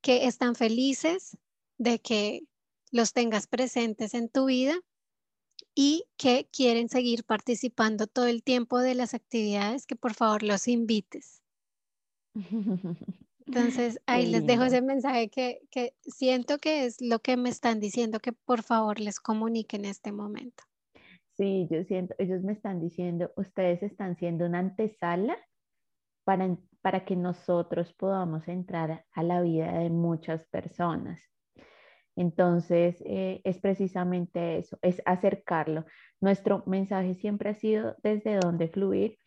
que 0.00 0.24
están 0.24 0.54
felices 0.54 1.36
de 1.76 1.98
que 1.98 2.44
los 2.90 3.12
tengas 3.12 3.46
presentes 3.46 4.14
en 4.14 4.30
tu 4.30 4.46
vida 4.46 4.80
y 5.74 6.06
que 6.16 6.48
quieren 6.50 6.88
seguir 6.88 7.24
participando 7.24 8.06
todo 8.06 8.24
el 8.24 8.42
tiempo 8.42 8.78
de 8.78 8.94
las 8.94 9.12
actividades, 9.12 9.84
que 9.84 9.96
por 9.96 10.14
favor 10.14 10.44
los 10.44 10.66
invites. 10.66 11.42
Entonces, 13.52 14.00
ahí 14.06 14.26
les 14.26 14.46
dejo 14.46 14.62
ese 14.62 14.80
mensaje 14.80 15.28
que, 15.28 15.60
que, 15.72 15.92
siento 16.02 16.58
que 16.58 16.84
es 16.84 17.00
lo 17.00 17.18
que 17.18 17.36
me 17.36 17.48
están 17.48 17.80
diciendo 17.80 18.20
que 18.20 18.32
por 18.32 18.62
favor 18.62 19.00
les 19.00 19.18
comunique 19.18 19.76
en 19.76 19.86
este 19.86 20.12
momento. 20.12 20.62
Sí, 21.36 21.66
yo 21.68 21.82
siento, 21.82 22.14
ellos 22.18 22.44
me 22.44 22.52
están 22.52 22.80
diciendo, 22.80 23.32
ustedes 23.36 23.82
están 23.82 24.16
siendo 24.16 24.46
una 24.46 24.60
antesala 24.60 25.36
para, 26.22 26.56
para 26.80 27.04
que 27.04 27.16
nosotros 27.16 27.92
podamos 27.94 28.46
entrar 28.46 29.04
a 29.10 29.22
la 29.24 29.40
vida 29.42 29.72
de 29.80 29.90
muchas 29.90 30.46
personas. 30.46 31.20
Entonces, 32.14 33.02
eh, 33.04 33.40
es 33.42 33.58
precisamente 33.58 34.58
eso, 34.58 34.78
es 34.80 35.02
acercarlo. 35.06 35.86
Nuestro 36.20 36.62
mensaje 36.66 37.16
siempre 37.16 37.50
ha 37.50 37.54
sido 37.54 37.96
desde 38.04 38.36
dónde 38.36 38.68
fluir, 38.68 39.18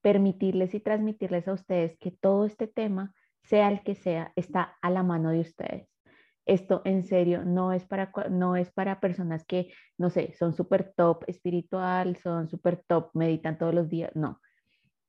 permitirles 0.00 0.72
y 0.72 0.80
transmitirles 0.80 1.46
a 1.46 1.52
ustedes 1.52 1.98
que 1.98 2.10
todo 2.10 2.46
este 2.46 2.66
tema 2.66 3.14
sea 3.42 3.68
el 3.68 3.82
que 3.82 3.94
sea, 3.94 4.32
está 4.36 4.76
a 4.82 4.90
la 4.90 5.02
mano 5.02 5.30
de 5.30 5.40
ustedes. 5.40 5.88
Esto 6.46 6.82
en 6.84 7.04
serio 7.04 7.44
no 7.44 7.72
es 7.72 7.84
para, 7.84 8.12
no 8.30 8.56
es 8.56 8.70
para 8.72 9.00
personas 9.00 9.44
que, 9.44 9.72
no 9.98 10.10
sé, 10.10 10.32
son 10.32 10.52
súper 10.52 10.92
top 10.96 11.24
espiritual, 11.26 12.16
son 12.16 12.48
súper 12.48 12.82
top, 12.86 13.10
meditan 13.14 13.58
todos 13.58 13.74
los 13.74 13.88
días. 13.88 14.10
No. 14.14 14.40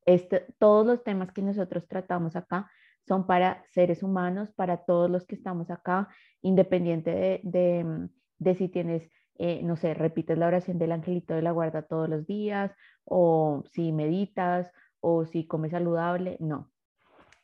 Este, 0.05 0.45
todos 0.59 0.85
los 0.85 1.03
temas 1.03 1.31
que 1.31 1.41
nosotros 1.41 1.87
tratamos 1.87 2.35
acá 2.35 2.69
son 3.07 3.25
para 3.25 3.63
seres 3.69 4.03
humanos, 4.03 4.51
para 4.55 4.85
todos 4.85 5.09
los 5.09 5.25
que 5.25 5.35
estamos 5.35 5.69
acá, 5.71 6.09
independiente 6.41 7.41
de, 7.43 8.09
de, 8.37 8.55
si 8.55 8.69
tienes, 8.69 9.09
eh, 9.37 9.61
no 9.63 9.75
sé, 9.75 9.93
repites 9.93 10.37
la 10.37 10.47
oración 10.47 10.77
del 10.77 10.91
angelito 10.91 11.33
de 11.33 11.41
la 11.41 11.51
guarda 11.51 11.81
todos 11.81 12.09
los 12.09 12.27
días, 12.27 12.71
o 13.03 13.63
si 13.71 13.91
meditas, 13.91 14.71
o 14.99 15.25
si 15.25 15.47
comes 15.47 15.71
saludable, 15.71 16.37
no. 16.39 16.71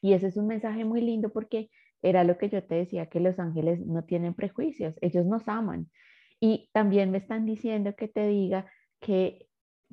Y 0.02 0.14
ese 0.14 0.28
es 0.28 0.38
un 0.38 0.48
mensaje 0.48 0.86
muy 0.86 1.02
lindo 1.02 1.30
porque 1.30 1.70
era 2.02 2.24
lo 2.24 2.38
que 2.38 2.50
yo 2.50 2.64
te 2.64 2.76
decía, 2.76 3.08
que 3.08 3.20
los 3.20 3.40
ángeles 3.40 3.86
no 3.86 4.04
tienen 4.04 4.34
prejuicios, 4.34 4.96
ellos 5.02 5.26
nos 5.26 5.48
aman. 5.48 5.90
Y 6.40 6.70
también 6.74 7.12
me 7.12 7.18
están 7.18 7.46
diciendo 7.46 7.96
que 7.96 8.08
te 8.08 8.28
diga 8.28 8.68
que 9.00 9.48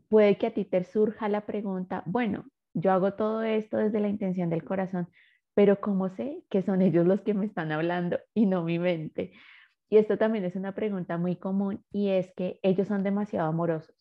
puede 0.08 0.36
que 0.36 0.48
a 0.48 0.54
ti 0.54 0.64
te 0.64 0.84
surja 0.84 1.28
la 1.28 1.46
pregunta, 1.46 2.02
bueno, 2.06 2.46
yo 2.74 2.92
hago 2.92 3.14
todo 3.14 3.42
esto 3.42 3.78
desde 3.78 4.00
la 4.00 4.08
intención 4.08 4.50
del 4.50 4.64
corazón, 4.64 5.08
pero 5.54 5.80
¿cómo 5.80 6.08
sé 6.08 6.44
que 6.50 6.62
son 6.62 6.82
ellos 6.82 7.06
los 7.06 7.20
que 7.22 7.34
me 7.34 7.46
están 7.46 7.72
hablando 7.72 8.18
y 8.34 8.46
no 8.46 8.64
mi 8.64 8.78
mente? 8.78 9.32
Y 9.88 9.98
esto 9.98 10.18
también 10.18 10.44
es 10.44 10.56
una 10.56 10.74
pregunta 10.74 11.18
muy 11.18 11.36
común 11.36 11.84
y 11.92 12.08
es 12.08 12.32
que 12.34 12.58
ellos 12.62 12.88
son 12.88 13.04
demasiado 13.04 13.48
amorosos, 13.48 13.94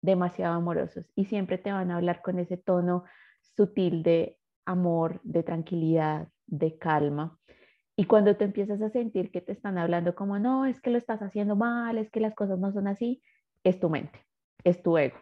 demasiado 0.00 0.54
amorosos 0.54 1.04
y 1.14 1.26
siempre 1.26 1.58
te 1.58 1.70
van 1.70 1.90
a 1.90 1.96
hablar 1.96 2.22
con 2.22 2.38
ese 2.38 2.56
tono 2.56 3.04
sutil 3.56 4.02
de 4.02 4.38
amor, 4.64 5.20
de 5.22 5.42
tranquilidad, 5.42 6.28
de 6.46 6.78
calma. 6.78 7.38
Y 7.96 8.04
cuando 8.04 8.36
te 8.36 8.44
empiezas 8.44 8.80
a 8.82 8.90
sentir 8.90 9.30
que 9.30 9.40
te 9.40 9.52
están 9.52 9.78
hablando 9.78 10.14
como, 10.14 10.38
no, 10.38 10.66
es 10.66 10.80
que 10.80 10.90
lo 10.90 10.98
estás 10.98 11.20
haciendo 11.20 11.56
mal, 11.56 11.98
es 11.98 12.10
que 12.10 12.20
las 12.20 12.34
cosas 12.34 12.58
no 12.58 12.72
son 12.72 12.88
así, 12.88 13.22
es 13.64 13.78
tu 13.80 13.90
mente, 13.90 14.18
es 14.64 14.82
tu 14.82 14.96
ego. 14.96 15.18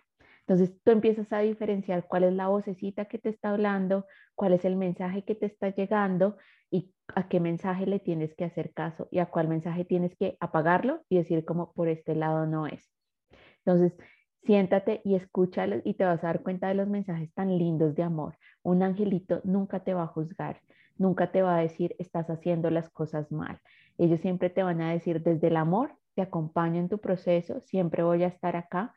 Entonces 0.46 0.76
tú 0.82 0.90
empiezas 0.90 1.32
a 1.32 1.40
diferenciar 1.40 2.06
cuál 2.08 2.24
es 2.24 2.32
la 2.32 2.48
vocecita 2.48 3.04
que 3.04 3.18
te 3.18 3.28
está 3.28 3.50
hablando, 3.50 4.06
cuál 4.34 4.52
es 4.52 4.64
el 4.64 4.76
mensaje 4.76 5.24
que 5.24 5.34
te 5.34 5.46
está 5.46 5.70
llegando 5.70 6.38
y 6.70 6.92
a 7.14 7.28
qué 7.28 7.40
mensaje 7.40 7.86
le 7.86 8.00
tienes 8.00 8.34
que 8.34 8.44
hacer 8.44 8.72
caso 8.72 9.08
y 9.10 9.18
a 9.18 9.26
cuál 9.26 9.48
mensaje 9.48 9.84
tienes 9.84 10.16
que 10.16 10.36
apagarlo 10.40 11.02
y 11.08 11.18
decir 11.18 11.44
como 11.44 11.72
por 11.72 11.88
este 11.88 12.14
lado 12.14 12.46
no 12.46 12.66
es. 12.66 12.92
Entonces, 13.64 13.96
siéntate 14.44 15.00
y 15.04 15.14
escúchalo 15.14 15.76
y 15.84 15.94
te 15.94 16.04
vas 16.04 16.22
a 16.24 16.28
dar 16.28 16.42
cuenta 16.42 16.68
de 16.68 16.74
los 16.74 16.88
mensajes 16.88 17.32
tan 17.34 17.56
lindos 17.58 17.94
de 17.94 18.02
amor. 18.02 18.36
Un 18.62 18.82
angelito 18.82 19.40
nunca 19.44 19.80
te 19.80 19.94
va 19.94 20.04
a 20.04 20.08
juzgar, 20.08 20.60
nunca 20.96 21.30
te 21.32 21.42
va 21.42 21.56
a 21.56 21.60
decir 21.60 21.94
estás 21.98 22.28
haciendo 22.30 22.70
las 22.70 22.88
cosas 22.90 23.30
mal. 23.30 23.60
Ellos 23.98 24.20
siempre 24.20 24.50
te 24.50 24.62
van 24.62 24.80
a 24.80 24.92
decir 24.92 25.22
desde 25.22 25.48
el 25.48 25.56
amor, 25.56 25.96
te 26.14 26.22
acompaño 26.22 26.80
en 26.80 26.88
tu 26.88 26.98
proceso, 26.98 27.60
siempre 27.60 28.02
voy 28.02 28.22
a 28.22 28.28
estar 28.28 28.56
acá 28.56 28.94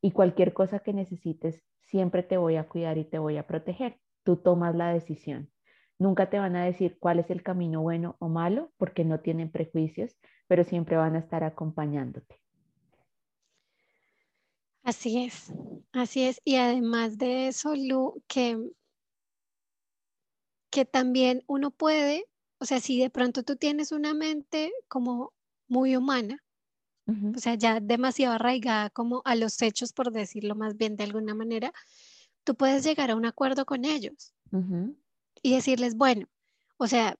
y 0.00 0.12
cualquier 0.12 0.52
cosa 0.52 0.78
que 0.78 0.92
necesites, 0.92 1.62
siempre 1.82 2.22
te 2.22 2.36
voy 2.36 2.56
a 2.56 2.68
cuidar 2.68 2.98
y 2.98 3.04
te 3.04 3.18
voy 3.18 3.36
a 3.36 3.46
proteger. 3.46 3.98
Tú 4.24 4.36
tomas 4.36 4.74
la 4.74 4.92
decisión. 4.92 5.50
Nunca 5.98 6.30
te 6.30 6.38
van 6.38 6.54
a 6.54 6.64
decir 6.64 6.96
cuál 7.00 7.18
es 7.18 7.30
el 7.30 7.42
camino 7.42 7.82
bueno 7.82 8.16
o 8.20 8.28
malo 8.28 8.70
porque 8.76 9.04
no 9.04 9.20
tienen 9.20 9.50
prejuicios, 9.50 10.16
pero 10.46 10.62
siempre 10.64 10.96
van 10.96 11.16
a 11.16 11.18
estar 11.18 11.42
acompañándote. 11.42 12.36
Así 14.82 15.24
es, 15.24 15.52
así 15.92 16.24
es. 16.24 16.40
Y 16.44 16.56
además 16.56 17.18
de 17.18 17.48
eso, 17.48 17.74
Lu, 17.74 18.22
que, 18.26 18.58
que 20.70 20.84
también 20.84 21.42
uno 21.46 21.70
puede, 21.70 22.24
o 22.58 22.64
sea, 22.64 22.80
si 22.80 22.98
de 22.98 23.10
pronto 23.10 23.42
tú 23.42 23.56
tienes 23.56 23.92
una 23.92 24.14
mente 24.14 24.72
como 24.88 25.32
muy 25.68 25.96
humana, 25.96 26.42
o 27.34 27.38
sea, 27.38 27.54
ya 27.54 27.80
demasiado 27.80 28.34
arraigada 28.34 28.90
como 28.90 29.22
a 29.24 29.34
los 29.34 29.62
hechos, 29.62 29.94
por 29.94 30.12
decirlo 30.12 30.54
más 30.54 30.76
bien 30.76 30.96
de 30.96 31.04
alguna 31.04 31.34
manera, 31.34 31.72
tú 32.44 32.54
puedes 32.54 32.84
llegar 32.84 33.10
a 33.10 33.16
un 33.16 33.24
acuerdo 33.24 33.64
con 33.64 33.86
ellos 33.86 34.34
y 35.42 35.54
decirles, 35.54 35.96
bueno, 35.96 36.26
o 36.76 36.86
sea, 36.86 37.16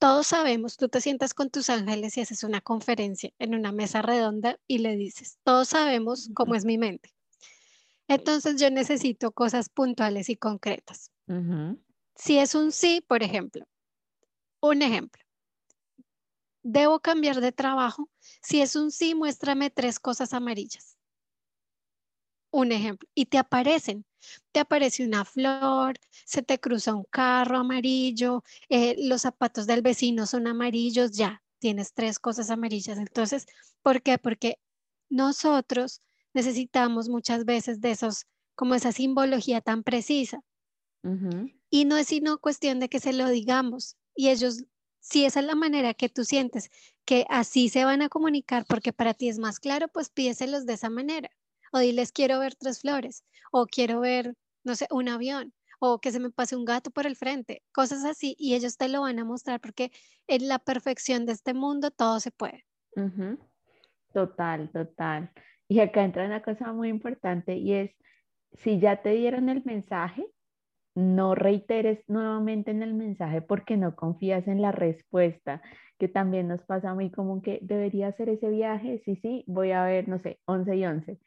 todos 0.00 0.28
sabemos, 0.28 0.78
tú 0.78 0.88
te 0.88 1.00
sientas 1.02 1.34
con 1.34 1.50
tus 1.50 1.68
ángeles 1.68 2.16
y 2.16 2.22
haces 2.22 2.42
una 2.42 2.62
conferencia 2.62 3.32
en 3.38 3.54
una 3.54 3.70
mesa 3.70 4.00
redonda 4.00 4.58
y 4.66 4.78
le 4.78 4.96
dices, 4.96 5.38
todos 5.44 5.68
sabemos 5.68 6.30
cómo 6.34 6.54
es 6.54 6.64
mi 6.64 6.78
mente. 6.78 7.14
Entonces 8.08 8.58
yo 8.58 8.70
necesito 8.70 9.30
cosas 9.30 9.68
puntuales 9.68 10.30
y 10.30 10.36
concretas. 10.36 11.12
Si 12.16 12.38
es 12.38 12.54
un 12.54 12.72
sí, 12.72 13.04
por 13.06 13.22
ejemplo, 13.22 13.66
un 14.60 14.80
ejemplo, 14.80 15.22
debo 16.62 17.00
cambiar 17.00 17.42
de 17.42 17.52
trabajo. 17.52 18.08
Si 18.42 18.62
es 18.62 18.76
un 18.76 18.90
sí, 18.90 19.14
muéstrame 19.14 19.68
tres 19.68 20.00
cosas 20.00 20.32
amarillas. 20.32 20.96
Un 22.50 22.72
ejemplo. 22.72 23.06
Y 23.14 23.26
te 23.26 23.36
aparecen. 23.36 24.06
Te 24.52 24.60
aparece 24.60 25.04
una 25.04 25.24
flor, 25.24 25.98
se 26.24 26.42
te 26.42 26.58
cruza 26.58 26.94
un 26.94 27.04
carro 27.04 27.58
amarillo, 27.58 28.42
eh, 28.68 28.96
los 28.98 29.22
zapatos 29.22 29.66
del 29.66 29.82
vecino 29.82 30.26
son 30.26 30.46
amarillos, 30.46 31.12
ya, 31.12 31.42
tienes 31.58 31.94
tres 31.94 32.18
cosas 32.18 32.50
amarillas. 32.50 32.98
Entonces, 32.98 33.46
¿por 33.82 34.02
qué? 34.02 34.18
Porque 34.18 34.58
nosotros 35.08 36.02
necesitamos 36.32 37.08
muchas 37.08 37.44
veces 37.44 37.80
de 37.80 37.90
esos, 37.92 38.26
como 38.54 38.74
esa 38.74 38.92
simbología 38.92 39.60
tan 39.60 39.82
precisa. 39.82 40.40
Y 41.70 41.84
no 41.84 41.96
es 41.96 42.08
sino 42.08 42.38
cuestión 42.38 42.80
de 42.80 42.88
que 42.88 43.00
se 43.00 43.12
lo 43.12 43.28
digamos 43.28 43.96
y 44.14 44.28
ellos 44.28 44.64
si 45.00 45.24
esa 45.24 45.40
es 45.40 45.46
la 45.46 45.54
manera 45.54 45.94
que 45.94 46.08
tú 46.08 46.24
sientes 46.24 46.70
que 47.04 47.26
así 47.28 47.68
se 47.68 47.84
van 47.84 48.02
a 48.02 48.08
comunicar 48.08 48.66
porque 48.68 48.92
para 48.92 49.14
ti 49.14 49.28
es 49.28 49.38
más 49.38 49.58
claro, 49.58 49.88
pues 49.88 50.10
pídeselos 50.10 50.66
de 50.66 50.74
esa 50.74 50.90
manera. 50.90 51.30
O 51.70 51.78
diles, 51.78 52.12
quiero 52.12 52.38
ver 52.38 52.54
tres 52.54 52.80
flores, 52.80 53.24
o 53.52 53.66
quiero 53.66 54.00
ver, 54.00 54.34
no 54.64 54.74
sé, 54.74 54.86
un 54.90 55.08
avión, 55.08 55.52
o 55.78 56.00
que 56.00 56.12
se 56.12 56.20
me 56.20 56.30
pase 56.30 56.56
un 56.56 56.64
gato 56.64 56.90
por 56.90 57.06
el 57.06 57.16
frente, 57.16 57.62
cosas 57.72 58.04
así, 58.04 58.36
y 58.38 58.54
ellos 58.54 58.76
te 58.76 58.88
lo 58.88 59.00
van 59.02 59.18
a 59.18 59.24
mostrar 59.24 59.60
porque 59.60 59.90
en 60.26 60.48
la 60.48 60.58
perfección 60.58 61.26
de 61.26 61.32
este 61.32 61.54
mundo 61.54 61.90
todo 61.90 62.20
se 62.20 62.30
puede. 62.30 62.64
Total, 64.12 64.70
total. 64.70 65.30
Y 65.68 65.80
acá 65.80 66.04
entra 66.04 66.26
una 66.26 66.42
cosa 66.42 66.72
muy 66.72 66.88
importante 66.88 67.56
y 67.56 67.72
es, 67.74 67.90
si 68.52 68.80
ya 68.80 69.02
te 69.02 69.10
dieron 69.10 69.48
el 69.48 69.64
mensaje, 69.64 70.26
no 70.96 71.34
reiteres 71.34 72.02
nuevamente 72.08 72.72
en 72.72 72.82
el 72.82 72.94
mensaje 72.94 73.40
porque 73.40 73.76
no 73.76 73.94
confías 73.94 74.48
en 74.48 74.60
la 74.60 74.72
respuesta, 74.72 75.62
que 75.98 76.08
también 76.08 76.48
nos 76.48 76.62
pasa 76.64 76.94
muy 76.94 77.10
común 77.10 77.40
que 77.40 77.60
debería 77.62 78.08
hacer 78.08 78.28
ese 78.28 78.48
viaje, 78.50 79.00
sí, 79.04 79.16
sí, 79.16 79.44
voy 79.46 79.70
a 79.70 79.84
ver, 79.84 80.08
no 80.08 80.18
sé, 80.18 80.40
11 80.46 80.76
y 80.76 80.84
11, 80.84 81.18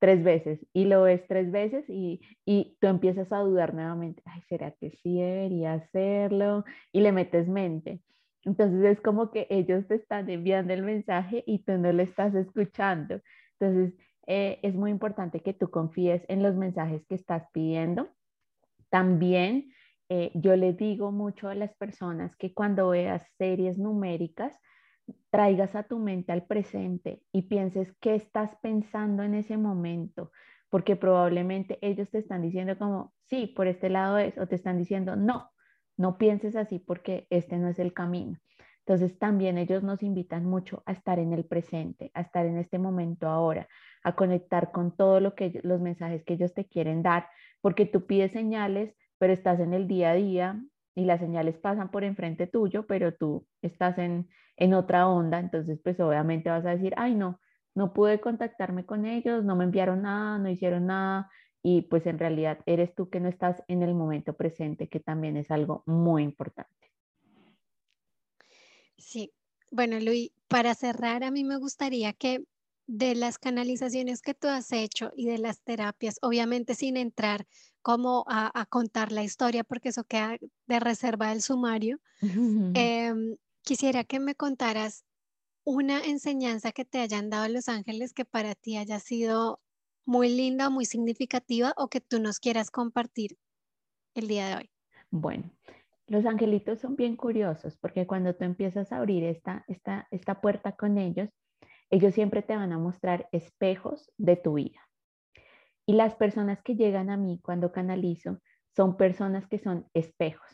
tres 0.00 0.24
veces, 0.24 0.66
y 0.72 0.86
lo 0.86 1.02
ves 1.02 1.22
tres 1.28 1.52
veces 1.52 1.84
y, 1.88 2.20
y 2.44 2.76
tú 2.80 2.88
empiezas 2.88 3.30
a 3.32 3.38
dudar 3.38 3.74
nuevamente, 3.74 4.22
ay, 4.26 4.42
¿será 4.48 4.72
que 4.72 4.90
sí 4.90 5.20
debería 5.20 5.74
hacerlo? 5.74 6.64
Y 6.92 7.00
le 7.00 7.12
metes 7.12 7.48
mente. 7.48 8.02
Entonces 8.44 8.82
es 8.84 9.00
como 9.00 9.30
que 9.30 9.46
ellos 9.50 9.86
te 9.86 9.94
están 9.96 10.28
enviando 10.30 10.72
el 10.72 10.82
mensaje 10.82 11.44
y 11.46 11.60
tú 11.60 11.78
no 11.78 11.92
le 11.92 12.02
estás 12.04 12.34
escuchando. 12.34 13.20
Entonces 13.60 13.94
eh, 14.26 14.58
es 14.62 14.74
muy 14.74 14.90
importante 14.90 15.40
que 15.40 15.52
tú 15.54 15.70
confíes 15.70 16.22
en 16.28 16.42
los 16.42 16.56
mensajes 16.56 17.04
que 17.06 17.14
estás 17.14 17.44
pidiendo 17.52 18.08
también 18.90 19.72
eh, 20.08 20.32
yo 20.34 20.56
le 20.56 20.72
digo 20.72 21.12
mucho 21.12 21.48
a 21.48 21.54
las 21.54 21.72
personas 21.74 22.36
que 22.36 22.52
cuando 22.52 22.88
veas 22.88 23.24
series 23.38 23.78
numéricas, 23.78 24.58
traigas 25.30 25.74
a 25.74 25.84
tu 25.84 25.98
mente 25.98 26.32
al 26.32 26.46
presente 26.46 27.22
y 27.32 27.42
pienses 27.42 27.92
qué 28.00 28.14
estás 28.14 28.56
pensando 28.62 29.22
en 29.22 29.34
ese 29.34 29.56
momento, 29.56 30.32
porque 30.68 30.96
probablemente 30.96 31.78
ellos 31.82 32.10
te 32.10 32.18
están 32.18 32.42
diciendo 32.42 32.76
como, 32.78 33.12
sí, 33.24 33.46
por 33.46 33.66
este 33.66 33.90
lado 33.90 34.18
es, 34.18 34.36
o 34.38 34.46
te 34.46 34.56
están 34.56 34.78
diciendo, 34.78 35.16
no, 35.16 35.50
no 35.96 36.18
pienses 36.18 36.56
así 36.56 36.78
porque 36.78 37.26
este 37.30 37.58
no 37.58 37.68
es 37.68 37.78
el 37.78 37.92
camino. 37.92 38.38
Entonces 38.86 39.18
también 39.18 39.58
ellos 39.58 39.82
nos 39.82 40.02
invitan 40.02 40.44
mucho 40.44 40.82
a 40.86 40.92
estar 40.92 41.18
en 41.18 41.32
el 41.32 41.44
presente, 41.44 42.10
a 42.14 42.22
estar 42.22 42.46
en 42.46 42.56
este 42.56 42.78
momento 42.78 43.28
ahora, 43.28 43.68
a 44.02 44.16
conectar 44.16 44.72
con 44.72 44.96
todo 44.96 45.20
lo 45.20 45.34
que 45.34 45.60
los 45.62 45.80
mensajes 45.80 46.24
que 46.24 46.34
ellos 46.34 46.54
te 46.54 46.64
quieren 46.64 47.02
dar, 47.02 47.28
porque 47.60 47.86
tú 47.86 48.06
pides 48.06 48.32
señales, 48.32 48.96
pero 49.18 49.32
estás 49.32 49.60
en 49.60 49.74
el 49.74 49.86
día 49.86 50.10
a 50.10 50.14
día 50.14 50.60
y 50.94 51.04
las 51.04 51.20
señales 51.20 51.56
pasan 51.58 51.90
por 51.90 52.04
enfrente 52.04 52.46
tuyo, 52.46 52.86
pero 52.86 53.14
tú 53.14 53.46
estás 53.62 53.98
en, 53.98 54.28
en 54.56 54.74
otra 54.74 55.08
onda, 55.08 55.38
entonces 55.38 55.80
pues 55.82 55.98
obviamente 56.00 56.50
vas 56.50 56.66
a 56.66 56.70
decir, 56.70 56.94
ay 56.96 57.14
no, 57.14 57.40
no 57.74 57.92
pude 57.92 58.20
contactarme 58.20 58.84
con 58.84 59.06
ellos, 59.06 59.44
no 59.44 59.56
me 59.56 59.64
enviaron 59.64 60.02
nada, 60.02 60.38
no 60.38 60.48
hicieron 60.48 60.86
nada, 60.86 61.30
y 61.62 61.82
pues 61.82 62.06
en 62.06 62.18
realidad 62.18 62.58
eres 62.66 62.94
tú 62.94 63.10
que 63.10 63.20
no 63.20 63.28
estás 63.28 63.62
en 63.68 63.82
el 63.82 63.94
momento 63.94 64.34
presente, 64.34 64.88
que 64.88 65.00
también 65.00 65.36
es 65.36 65.50
algo 65.50 65.82
muy 65.86 66.22
importante. 66.22 66.92
Sí, 68.96 69.32
bueno, 69.70 69.98
Luis, 70.00 70.30
para 70.48 70.74
cerrar, 70.74 71.24
a 71.24 71.30
mí 71.30 71.44
me 71.44 71.56
gustaría 71.56 72.12
que 72.12 72.44
de 72.92 73.14
las 73.14 73.38
canalizaciones 73.38 74.20
que 74.20 74.34
tú 74.34 74.48
has 74.48 74.72
hecho 74.72 75.12
y 75.14 75.26
de 75.26 75.38
las 75.38 75.62
terapias, 75.62 76.18
obviamente 76.22 76.74
sin 76.74 76.96
entrar 76.96 77.46
como 77.82 78.24
a, 78.26 78.66
contar 78.68 79.12
la 79.12 79.22
historia, 79.22 79.62
porque 79.62 79.90
eso 79.90 80.02
queda 80.02 80.36
de 80.66 80.80
reserva 80.80 81.28
del 81.28 81.40
sumario, 81.40 82.00
em, 82.20 83.36
quisiera 83.62 84.02
que 84.02 84.18
me 84.18 84.34
contaras 84.34 85.04
una 85.62 86.00
enseñanza 86.00 86.72
que 86.72 86.84
te 86.84 86.98
hayan 86.98 87.30
dado 87.30 87.46
los 87.46 87.68
ángeles 87.68 88.12
que 88.12 88.24
para 88.24 88.56
ti 88.56 88.76
haya 88.76 88.98
sido 88.98 89.60
muy 90.04 90.28
linda, 90.28 90.68
muy 90.68 90.84
significativa 90.84 91.72
o 91.76 91.86
que 91.88 92.00
tú 92.00 92.18
nos 92.20 92.40
quieras 92.40 92.72
compartir 92.72 93.38
el 94.16 94.26
día 94.26 94.48
de 94.48 94.56
hoy. 94.56 94.70
Bueno, 95.12 95.48
los 96.08 96.26
angelitos 96.26 96.80
son 96.80 96.96
bien 96.96 97.14
curiosos 97.14 97.76
porque 97.76 98.08
cuando 98.08 98.34
tú 98.34 98.44
empiezas 98.44 98.90
a 98.90 98.96
abrir 98.96 99.22
esta, 99.22 99.64
esta, 99.68 100.08
esta 100.10 100.40
puerta 100.40 100.72
con 100.72 100.98
ellos, 100.98 101.28
ellos 101.90 102.14
siempre 102.14 102.42
te 102.42 102.56
van 102.56 102.72
a 102.72 102.78
mostrar 102.78 103.28
espejos 103.32 104.10
de 104.16 104.36
tu 104.36 104.54
vida. 104.54 104.80
Y 105.86 105.94
las 105.94 106.14
personas 106.14 106.62
que 106.62 106.76
llegan 106.76 107.10
a 107.10 107.16
mí 107.16 107.40
cuando 107.42 107.72
canalizo 107.72 108.38
son 108.76 108.96
personas 108.96 109.46
que 109.48 109.58
son 109.58 109.86
espejos. 109.92 110.46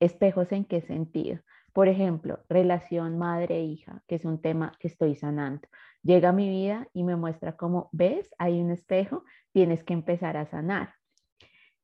¿Espejos 0.00 0.52
en 0.52 0.64
qué 0.64 0.80
sentido? 0.80 1.40
Por 1.72 1.88
ejemplo, 1.88 2.38
relación 2.48 3.18
madre-hija, 3.18 4.02
que 4.06 4.14
es 4.14 4.24
un 4.24 4.40
tema 4.40 4.72
que 4.78 4.86
estoy 4.86 5.16
sanando. 5.16 5.66
Llega 6.02 6.28
a 6.28 6.32
mi 6.32 6.48
vida 6.48 6.86
y 6.92 7.02
me 7.02 7.16
muestra 7.16 7.56
cómo, 7.56 7.88
ves, 7.90 8.30
hay 8.38 8.60
un 8.60 8.70
espejo, 8.70 9.24
tienes 9.52 9.82
que 9.82 9.94
empezar 9.94 10.36
a 10.36 10.46
sanar. 10.46 10.94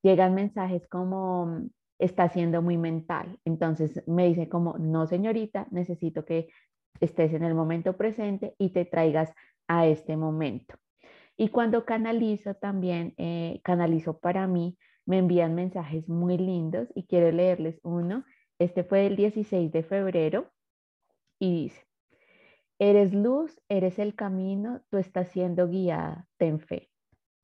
Llegan 0.03 0.35
mensajes 0.35 0.87
como, 0.87 1.69
está 1.99 2.29
siendo 2.29 2.63
muy 2.63 2.77
mental. 2.77 3.39
Entonces 3.45 4.03
me 4.07 4.27
dice 4.27 4.49
como, 4.49 4.79
no 4.79 5.07
señorita, 5.07 5.67
necesito 5.71 6.25
que 6.25 6.49
estés 7.01 7.33
en 7.33 7.45
el 7.45 7.55
momento 7.55 7.97
presente 7.97 8.55
y 8.59 8.71
te 8.71 8.85
traigas 8.85 9.33
a 9.69 9.87
este 9.87 10.17
momento. 10.17 10.75
Y 11.37 11.49
cuando 11.49 11.85
canalizo 11.85 12.55
también, 12.55 13.15
eh, 13.17 13.61
canalizo 13.65 14.19
para 14.19 14.47
mí, 14.47 14.77
me 15.07 15.19
envían 15.19 15.55
mensajes 15.55 16.09
muy 16.09 16.37
lindos 16.37 16.89
y 16.95 17.07
quiero 17.07 17.31
leerles 17.31 17.81
uno. 17.83 18.25
Este 18.59 18.85
fue 18.85 19.07
el 19.07 19.17
16 19.17 19.73
de 19.73 19.83
febrero 19.83 20.51
y 21.39 21.63
dice, 21.63 21.87
eres 22.79 23.15
luz, 23.15 23.61
eres 23.69 23.99
el 23.99 24.15
camino, 24.15 24.83
tú 24.91 24.99
estás 24.99 25.29
siendo 25.29 25.69
guiada, 25.69 26.27
ten 26.37 26.61
fe. 26.61 26.91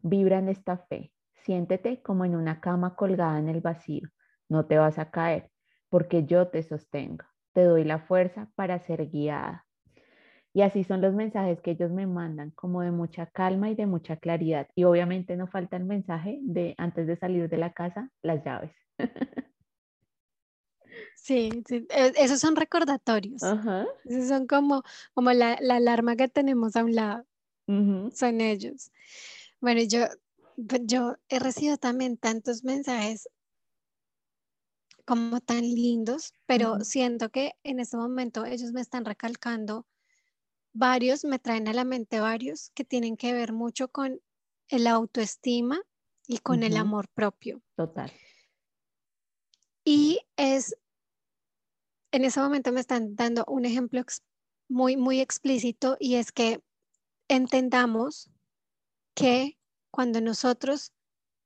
Vibra 0.01 0.39
en 0.39 0.49
esta 0.49 0.77
fe, 0.77 1.13
siéntete 1.35 2.03
como 2.03 2.25
en 2.25 2.37
una 2.37 2.61
cama 2.61 2.95
colgada 2.97 3.39
en 3.39 3.49
el 3.49 3.61
vacío 3.61 4.09
no 4.49 4.67
te 4.67 4.79
vas 4.79 4.99
a 4.99 5.11
caer, 5.11 5.51
porque 5.89 6.25
yo 6.25 6.49
te 6.49 6.63
sostengo, 6.63 7.25
te 7.57 7.65
doy 7.65 7.85
la 7.85 8.01
fuerza 8.01 8.51
para 8.55 8.79
ser 8.81 9.09
guiada. 9.09 9.65
Y 10.53 10.61
así 10.61 10.85
son 10.85 11.01
los 11.01 11.15
mensajes 11.15 11.63
que 11.63 11.71
ellos 11.71 11.91
me 11.91 12.07
mandan, 12.07 12.51
como 12.51 12.83
de 12.83 12.91
mucha 12.91 13.25
calma 13.25 13.71
y 13.71 13.75
de 13.75 13.87
mucha 13.87 14.19
claridad. 14.19 14.69
Y 14.75 14.85
obviamente 14.85 15.39
no 15.39 15.47
falta 15.47 15.79
el 15.79 15.87
mensaje 15.87 16.39
de 16.43 16.75
antes 16.77 17.07
de 17.07 17.17
salir 17.17 17.49
de 17.49 17.57
la 17.57 17.73
casa, 17.73 18.11
las 18.23 18.45
llaves. 18.45 18.73
Sí, 21.15 21.51
e, 21.69 22.13
esos 22.17 22.39
son 22.41 22.55
recordatorios. 22.57 23.43
Esos 24.05 24.29
son 24.29 24.47
como, 24.47 24.83
como 25.13 25.33
la, 25.33 25.55
alarma 25.55 26.15
que 26.15 26.29
tenemos 26.29 26.77
a 26.77 26.85
un 26.85 26.95
lado. 26.95 27.27
Son 27.67 28.41
ellos. 28.41 28.93
Bueno, 29.61 29.81
yo, 29.83 30.07
yo 30.57 31.17
he 31.29 31.41
recibido 31.41 31.79
también 31.79 32.17
tantos 32.17 32.63
mensajes 32.63 33.29
como 35.07 35.41
tan 35.41 35.63
lindos, 35.63 36.35
pero 36.47 36.81
siento 36.81 37.31
que 37.31 37.53
en 37.63 37.81
este 37.81 37.97
momento 37.97 38.45
ellos 38.45 38.73
me 38.73 38.81
están 38.81 39.05
recalcando 39.05 39.87
varios, 40.73 41.25
me 41.25 41.39
traen 41.39 41.69
a 41.69 41.73
la 41.73 41.85
mente 41.85 42.21
varios 42.21 42.71
que 42.75 42.85
tienen 42.85 43.17
que 43.17 43.33
ver 43.33 43.53
mucho 43.53 43.89
con 43.89 44.21
el 44.69 44.87
autoestima 44.89 45.81
y 46.27 46.39
con 46.39 46.65
el 46.65 46.77
amor 46.77 47.09
propio. 47.09 47.63
Total. 47.77 48.13
Y 49.85 50.21
es, 50.37 50.77
en 52.11 52.25
ese 52.25 52.41
momento 52.41 52.73
me 52.73 52.81
están 52.81 53.15
dando 53.15 53.45
un 53.47 53.65
ejemplo 53.65 54.03
muy, 54.69 54.97
muy 54.97 55.21
explícito 55.21 55.97
y 56.01 56.17
es 56.17 56.33
que 56.33 56.61
entendamos 57.29 58.29
que 59.15 59.57
cuando 59.93 60.21
nosotros 60.21 60.93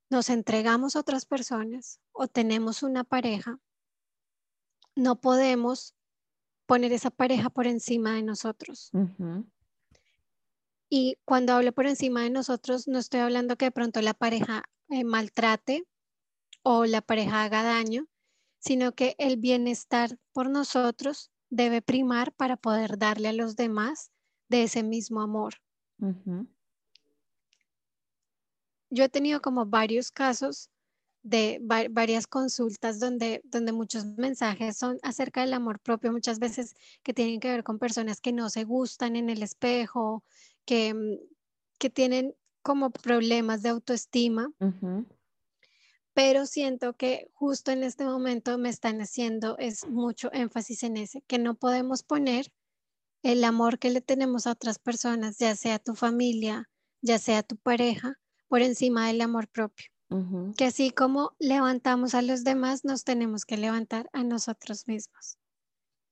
nos 0.08 0.30
entregamos 0.30 0.96
a 0.96 1.00
otras 1.00 1.26
personas 1.26 1.99
o 2.20 2.28
tenemos 2.28 2.82
una 2.82 3.02
pareja, 3.02 3.58
no 4.94 5.22
podemos 5.22 5.94
poner 6.66 6.92
esa 6.92 7.08
pareja 7.08 7.48
por 7.48 7.66
encima 7.66 8.12
de 8.12 8.22
nosotros. 8.22 8.90
Y 10.90 11.16
cuando 11.24 11.54
hablo 11.54 11.72
por 11.72 11.86
encima 11.86 12.22
de 12.22 12.28
nosotros, 12.28 12.86
no 12.88 12.98
estoy 12.98 13.20
hablando 13.20 13.56
que 13.56 13.64
de 13.64 13.70
pronto 13.70 14.02
la 14.02 14.12
pareja 14.12 14.64
eh, 14.90 15.02
maltrate 15.02 15.88
o 16.62 16.84
la 16.84 17.00
pareja 17.00 17.42
haga 17.42 17.62
daño, 17.62 18.06
sino 18.58 18.92
que 18.92 19.14
el 19.16 19.38
bienestar 19.38 20.18
por 20.34 20.50
nosotros 20.50 21.30
debe 21.48 21.80
primar 21.80 22.34
para 22.34 22.58
poder 22.58 22.98
darle 22.98 23.28
a 23.28 23.32
los 23.32 23.56
demás 23.56 24.10
de 24.50 24.64
ese 24.64 24.82
mismo 24.82 25.22
amor. 25.22 25.54
Yo 28.90 29.04
he 29.04 29.08
tenido 29.08 29.40
como 29.40 29.64
varios 29.64 30.10
casos 30.10 30.68
de 31.22 31.60
varias 31.90 32.26
consultas 32.26 32.98
donde, 32.98 33.42
donde 33.44 33.72
muchos 33.72 34.06
mensajes 34.16 34.76
son 34.76 34.98
acerca 35.02 35.42
del 35.42 35.52
amor 35.52 35.80
propio, 35.80 36.12
muchas 36.12 36.38
veces 36.38 36.74
que 37.02 37.12
tienen 37.12 37.40
que 37.40 37.50
ver 37.50 37.62
con 37.62 37.78
personas 37.78 38.20
que 38.20 38.32
no 38.32 38.48
se 38.48 38.64
gustan 38.64 39.16
en 39.16 39.28
el 39.28 39.42
espejo, 39.42 40.24
que, 40.64 40.94
mm, 40.94 41.18
que 41.78 41.90
tienen 41.90 42.34
como 42.62 42.90
problemas 42.90 43.62
de 43.62 43.70
autoestima. 43.70 44.50
Pero 46.12 46.46
siento 46.46 46.94
que 46.94 47.30
justo 47.34 47.70
en 47.70 47.84
este 47.84 48.04
momento 48.04 48.58
me 48.58 48.68
están 48.68 49.00
haciendo 49.00 49.56
es 49.58 49.86
mucho 49.88 50.30
énfasis 50.32 50.82
en 50.82 50.96
ese, 50.96 51.22
que 51.22 51.38
no 51.38 51.54
podemos 51.54 52.02
poner 52.02 52.52
el 53.22 53.44
amor 53.44 53.78
que 53.78 53.90
le 53.90 54.00
tenemos 54.00 54.46
a 54.46 54.52
otras 54.52 54.78
personas, 54.78 55.38
ya 55.38 55.54
sea 55.54 55.78
tu 55.78 55.94
familia, 55.94 56.68
ya 57.02 57.18
sea 57.18 57.42
tu 57.42 57.56
pareja, 57.56 58.18
por 58.48 58.62
encima 58.62 59.06
del 59.06 59.20
amor 59.20 59.48
propio. 59.48 59.86
Que 60.56 60.64
así 60.64 60.90
como 60.90 61.32
levantamos 61.38 62.14
a 62.14 62.22
los 62.22 62.42
demás, 62.42 62.84
nos 62.84 63.04
tenemos 63.04 63.44
que 63.44 63.56
levantar 63.56 64.08
a 64.12 64.24
nosotros 64.24 64.88
mismos. 64.88 65.38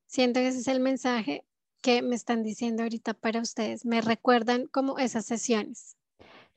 Siento 0.06 0.38
que 0.40 0.48
ese 0.48 0.61
es 0.61 0.68
el 0.68 0.80
mensaje 0.80 1.44
que 1.82 2.02
me 2.02 2.14
están 2.14 2.42
diciendo 2.42 2.84
ahorita 2.84 3.14
para 3.14 3.40
ustedes. 3.40 3.84
Me 3.84 4.00
recuerdan 4.00 4.68
como 4.68 4.98
esas 4.98 5.26
sesiones. 5.26 5.96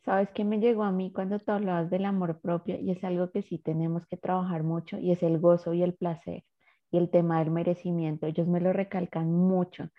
¿Sabes 0.04 0.30
qué 0.34 0.43
me 0.43 0.60
llegó 0.60 0.84
a 0.84 0.91
mí 0.91 1.12
cuando 1.12 1.39
tú 1.39 1.51
hablabas 1.51 1.89
del 1.89 2.06
amor 2.06 2.39
propio? 2.41 2.80
Y 2.80 2.91
es 2.91 3.04
algo 3.04 3.32
que 3.32 3.41
sí 3.41 3.58
tenemos 3.58 4.06
que 4.08 4.17
trabajar 4.17 4.63
mucho 4.63 4.97
y 4.99 5.12
es 5.12 5.21
el 5.21 5.39
gozo 5.39 5.73
y 5.73 5.84
el 5.84 5.93
placer 5.93 6.43
y 6.91 6.97
el 6.97 7.10
tema 7.10 7.39
del 7.39 7.51
merecimiento. 7.51 8.25
Ellos 8.25 8.47
me 8.47 8.62
lo 8.62 8.73
recalcan 8.73 9.32
mucho. 9.32 9.89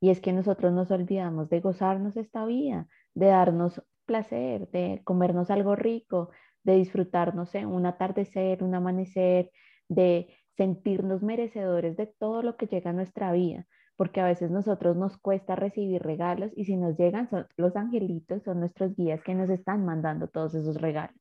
Y 0.00 0.10
es 0.10 0.20
que 0.20 0.32
nosotros 0.32 0.72
nos 0.72 0.90
olvidamos 0.90 1.48
de 1.48 1.60
gozarnos 1.60 2.16
esta 2.16 2.44
vida, 2.44 2.88
de 3.14 3.26
darnos 3.26 3.82
placer, 4.04 4.68
de 4.70 5.00
comernos 5.04 5.50
algo 5.50 5.76
rico, 5.76 6.30
de 6.64 6.76
disfrutar, 6.76 7.34
no 7.34 7.46
sé, 7.46 7.66
un 7.66 7.86
atardecer, 7.86 8.62
un 8.62 8.74
amanecer, 8.74 9.50
de 9.88 10.28
sentirnos 10.56 11.22
merecedores 11.22 11.96
de 11.96 12.06
todo 12.06 12.42
lo 12.42 12.56
que 12.56 12.66
llega 12.66 12.90
a 12.90 12.92
nuestra 12.94 13.32
vida, 13.32 13.66
porque 13.96 14.20
a 14.20 14.26
veces 14.26 14.50
nosotros 14.50 14.96
nos 14.96 15.16
cuesta 15.18 15.56
recibir 15.56 16.02
regalos 16.02 16.52
y 16.56 16.64
si 16.64 16.76
nos 16.76 16.96
llegan 16.96 17.28
son 17.30 17.46
los 17.56 17.74
angelitos, 17.76 18.42
son 18.42 18.60
nuestros 18.60 18.94
guías 18.94 19.22
que 19.22 19.34
nos 19.34 19.50
están 19.50 19.84
mandando 19.84 20.28
todos 20.28 20.54
esos 20.54 20.80
regalos. 20.80 21.16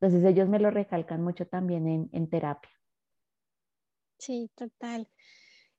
Entonces 0.00 0.24
ellos 0.24 0.48
me 0.48 0.58
lo 0.58 0.70
recalcan 0.70 1.22
mucho 1.22 1.46
también 1.46 1.86
en, 1.86 2.08
en 2.12 2.28
terapia. 2.28 2.70
Sí, 4.18 4.50
total. 4.54 5.08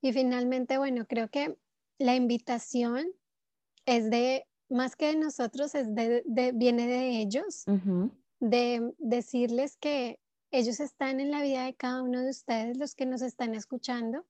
Y 0.01 0.13
finalmente, 0.13 0.77
bueno, 0.77 1.05
creo 1.07 1.29
que 1.29 1.57
la 1.97 2.15
invitación 2.15 3.07
es 3.85 4.09
de 4.09 4.45
más 4.69 4.95
que 4.95 5.07
de 5.07 5.15
nosotros, 5.15 5.73
es 5.75 5.93
de, 5.95 6.23
viene 6.53 6.87
de 6.87 7.21
ellos, 7.21 7.65
de 8.39 8.93
decirles 8.97 9.77
que 9.77 10.19
ellos 10.51 10.79
están 10.79 11.19
en 11.19 11.31
la 11.31 11.41
vida 11.41 11.65
de 11.65 11.75
cada 11.75 12.01
uno 12.01 12.21
de 12.21 12.29
ustedes, 12.29 12.77
los 12.77 12.95
que 12.95 13.05
nos 13.05 13.21
están 13.21 13.55
escuchando, 13.55 14.25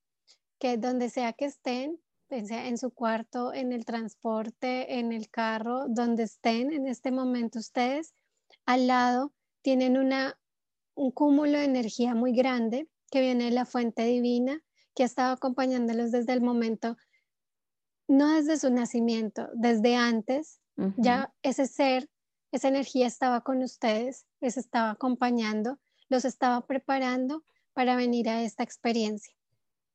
que 0.60 0.78
donde 0.78 1.10
sea 1.10 1.34
que 1.34 1.46
estén, 1.46 2.00
en 2.30 2.78
su 2.78 2.91
cuarto, 2.91 3.54
en 3.54 3.72
el 3.72 3.86
transporte, 3.86 5.00
en 5.00 5.13
el 5.13 5.30
carro, 5.30 5.88
donde 5.88 6.24
estén 6.24 6.74
en 6.74 6.88
este 6.88 7.12
momento 7.12 7.60
ustedes, 7.60 8.13
al 8.65 8.88
lado 8.88 9.34
tienen 9.62 9.98
una, 9.98 10.38
un 10.96 11.12
cúmulo 11.12 11.58
de 11.58 11.65
energía 11.65 12.15
muy 12.15 12.34
grande 12.34 12.89
que 13.12 13.22
viene 13.22 13.46
de 13.46 13.52
la 13.52 13.65
fuente 13.65 14.04
divina, 14.04 14.62
que 14.93 15.04
ha 15.04 15.06
estado 15.06 15.34
acompañándolos 15.34 16.12
desde 16.12 16.34
el 16.34 16.41
momento 16.41 16.98
no 18.08 18.34
desde 18.34 18.58
su 18.58 18.72
nacimiento, 18.72 19.50
desde 19.54 19.96
antes, 19.96 20.62
ya 20.98 21.34
ese 21.41 21.65
ser, 21.65 22.10
esa 22.52 22.68
energía 22.68 23.08
estaba 23.08 23.42
con 23.42 23.62
ustedes, 23.62 24.26
les 24.40 24.58
estaba 24.58 24.92
acompañando, 24.92 25.80
los 26.10 26.26
estaba 26.26 26.66
preparando 26.66 27.44
para 27.74 27.96
venir 27.96 28.30
a 28.30 28.42
esta 28.42 28.64
experiencia. 28.64 29.34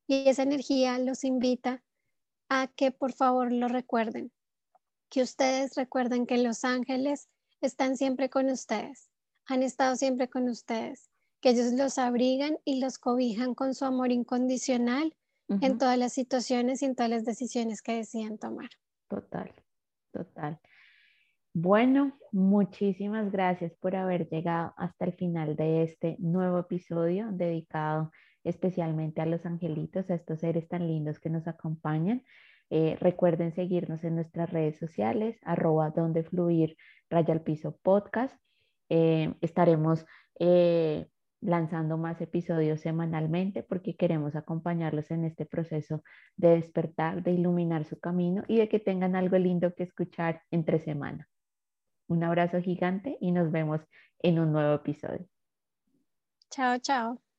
Y 0.06 0.28
esa 0.28 0.42
energía 0.42 0.98
los 0.98 1.24
invita 1.24 1.82
a 2.48 2.68
que 2.68 2.90
por 2.90 3.12
favor 3.12 3.52
lo 3.52 3.68
recuerden, 3.68 4.32
que 5.08 5.22
ustedes 5.22 5.74
recuerden 5.74 6.26
que 6.26 6.38
los 6.38 6.64
ángeles 6.64 7.28
están 7.60 7.96
siempre 7.96 8.28
con 8.28 8.50
ustedes, 8.50 9.08
han 9.46 9.62
estado 9.62 9.96
siempre 9.96 10.28
con 10.28 10.48
ustedes, 10.48 11.10
que 11.40 11.50
ellos 11.50 11.72
los 11.72 11.98
abrigan 11.98 12.58
y 12.64 12.80
los 12.80 12.98
cobijan 12.98 13.54
con 13.54 13.74
su 13.74 13.84
amor 13.84 14.12
incondicional 14.12 15.16
en 15.48 15.76
todas 15.76 15.98
las 15.98 16.12
situaciones 16.12 16.80
y 16.80 16.86
en 16.86 16.94
todas 16.94 17.10
las 17.10 17.24
decisiones 17.24 17.82
que 17.82 17.96
decían 17.96 18.38
tomar. 18.38 18.70
Total, 19.08 19.52
total. 20.12 20.58
Bueno, 21.54 22.18
muchísimas 22.32 23.30
gracias 23.30 23.74
por 23.74 23.94
haber 23.94 24.26
llegado 24.30 24.72
hasta 24.78 25.04
el 25.04 25.12
final 25.12 25.54
de 25.54 25.82
este 25.82 26.16
nuevo 26.18 26.58
episodio 26.58 27.28
dedicado 27.30 28.10
especialmente 28.42 29.20
a 29.20 29.26
los 29.26 29.44
angelitos, 29.44 30.08
a 30.08 30.14
estos 30.14 30.40
seres 30.40 30.66
tan 30.68 30.86
lindos 30.86 31.20
que 31.20 31.28
nos 31.28 31.46
acompañan. 31.46 32.24
Eh, 32.70 32.96
recuerden 33.00 33.52
seguirnos 33.52 34.02
en 34.02 34.14
nuestras 34.14 34.50
redes 34.50 34.78
sociales, 34.78 35.38
arroba 35.42 35.90
donde 35.90 36.22
fluir 36.24 36.76
raya 37.10 37.34
al 37.34 37.42
piso 37.42 37.76
podcast. 37.82 38.34
Eh, 38.88 39.34
estaremos 39.42 40.06
eh, 40.40 41.06
lanzando 41.42 41.98
más 41.98 42.18
episodios 42.22 42.80
semanalmente 42.80 43.62
porque 43.62 43.94
queremos 43.94 44.36
acompañarlos 44.36 45.10
en 45.10 45.26
este 45.26 45.44
proceso 45.44 46.02
de 46.36 46.48
despertar, 46.56 47.22
de 47.22 47.32
iluminar 47.32 47.84
su 47.84 48.00
camino 48.00 48.42
y 48.48 48.56
de 48.56 48.70
que 48.70 48.80
tengan 48.80 49.16
algo 49.16 49.36
lindo 49.36 49.74
que 49.74 49.82
escuchar 49.82 50.40
entre 50.50 50.78
semana. 50.78 51.28
Un 52.12 52.22
abrazo 52.24 52.60
gigante 52.60 53.16
y 53.22 53.32
nos 53.32 53.50
vemos 53.50 53.80
en 54.18 54.38
un 54.38 54.52
nuevo 54.52 54.74
episodio. 54.74 55.26
Chao, 56.50 56.78
chao. 56.78 57.31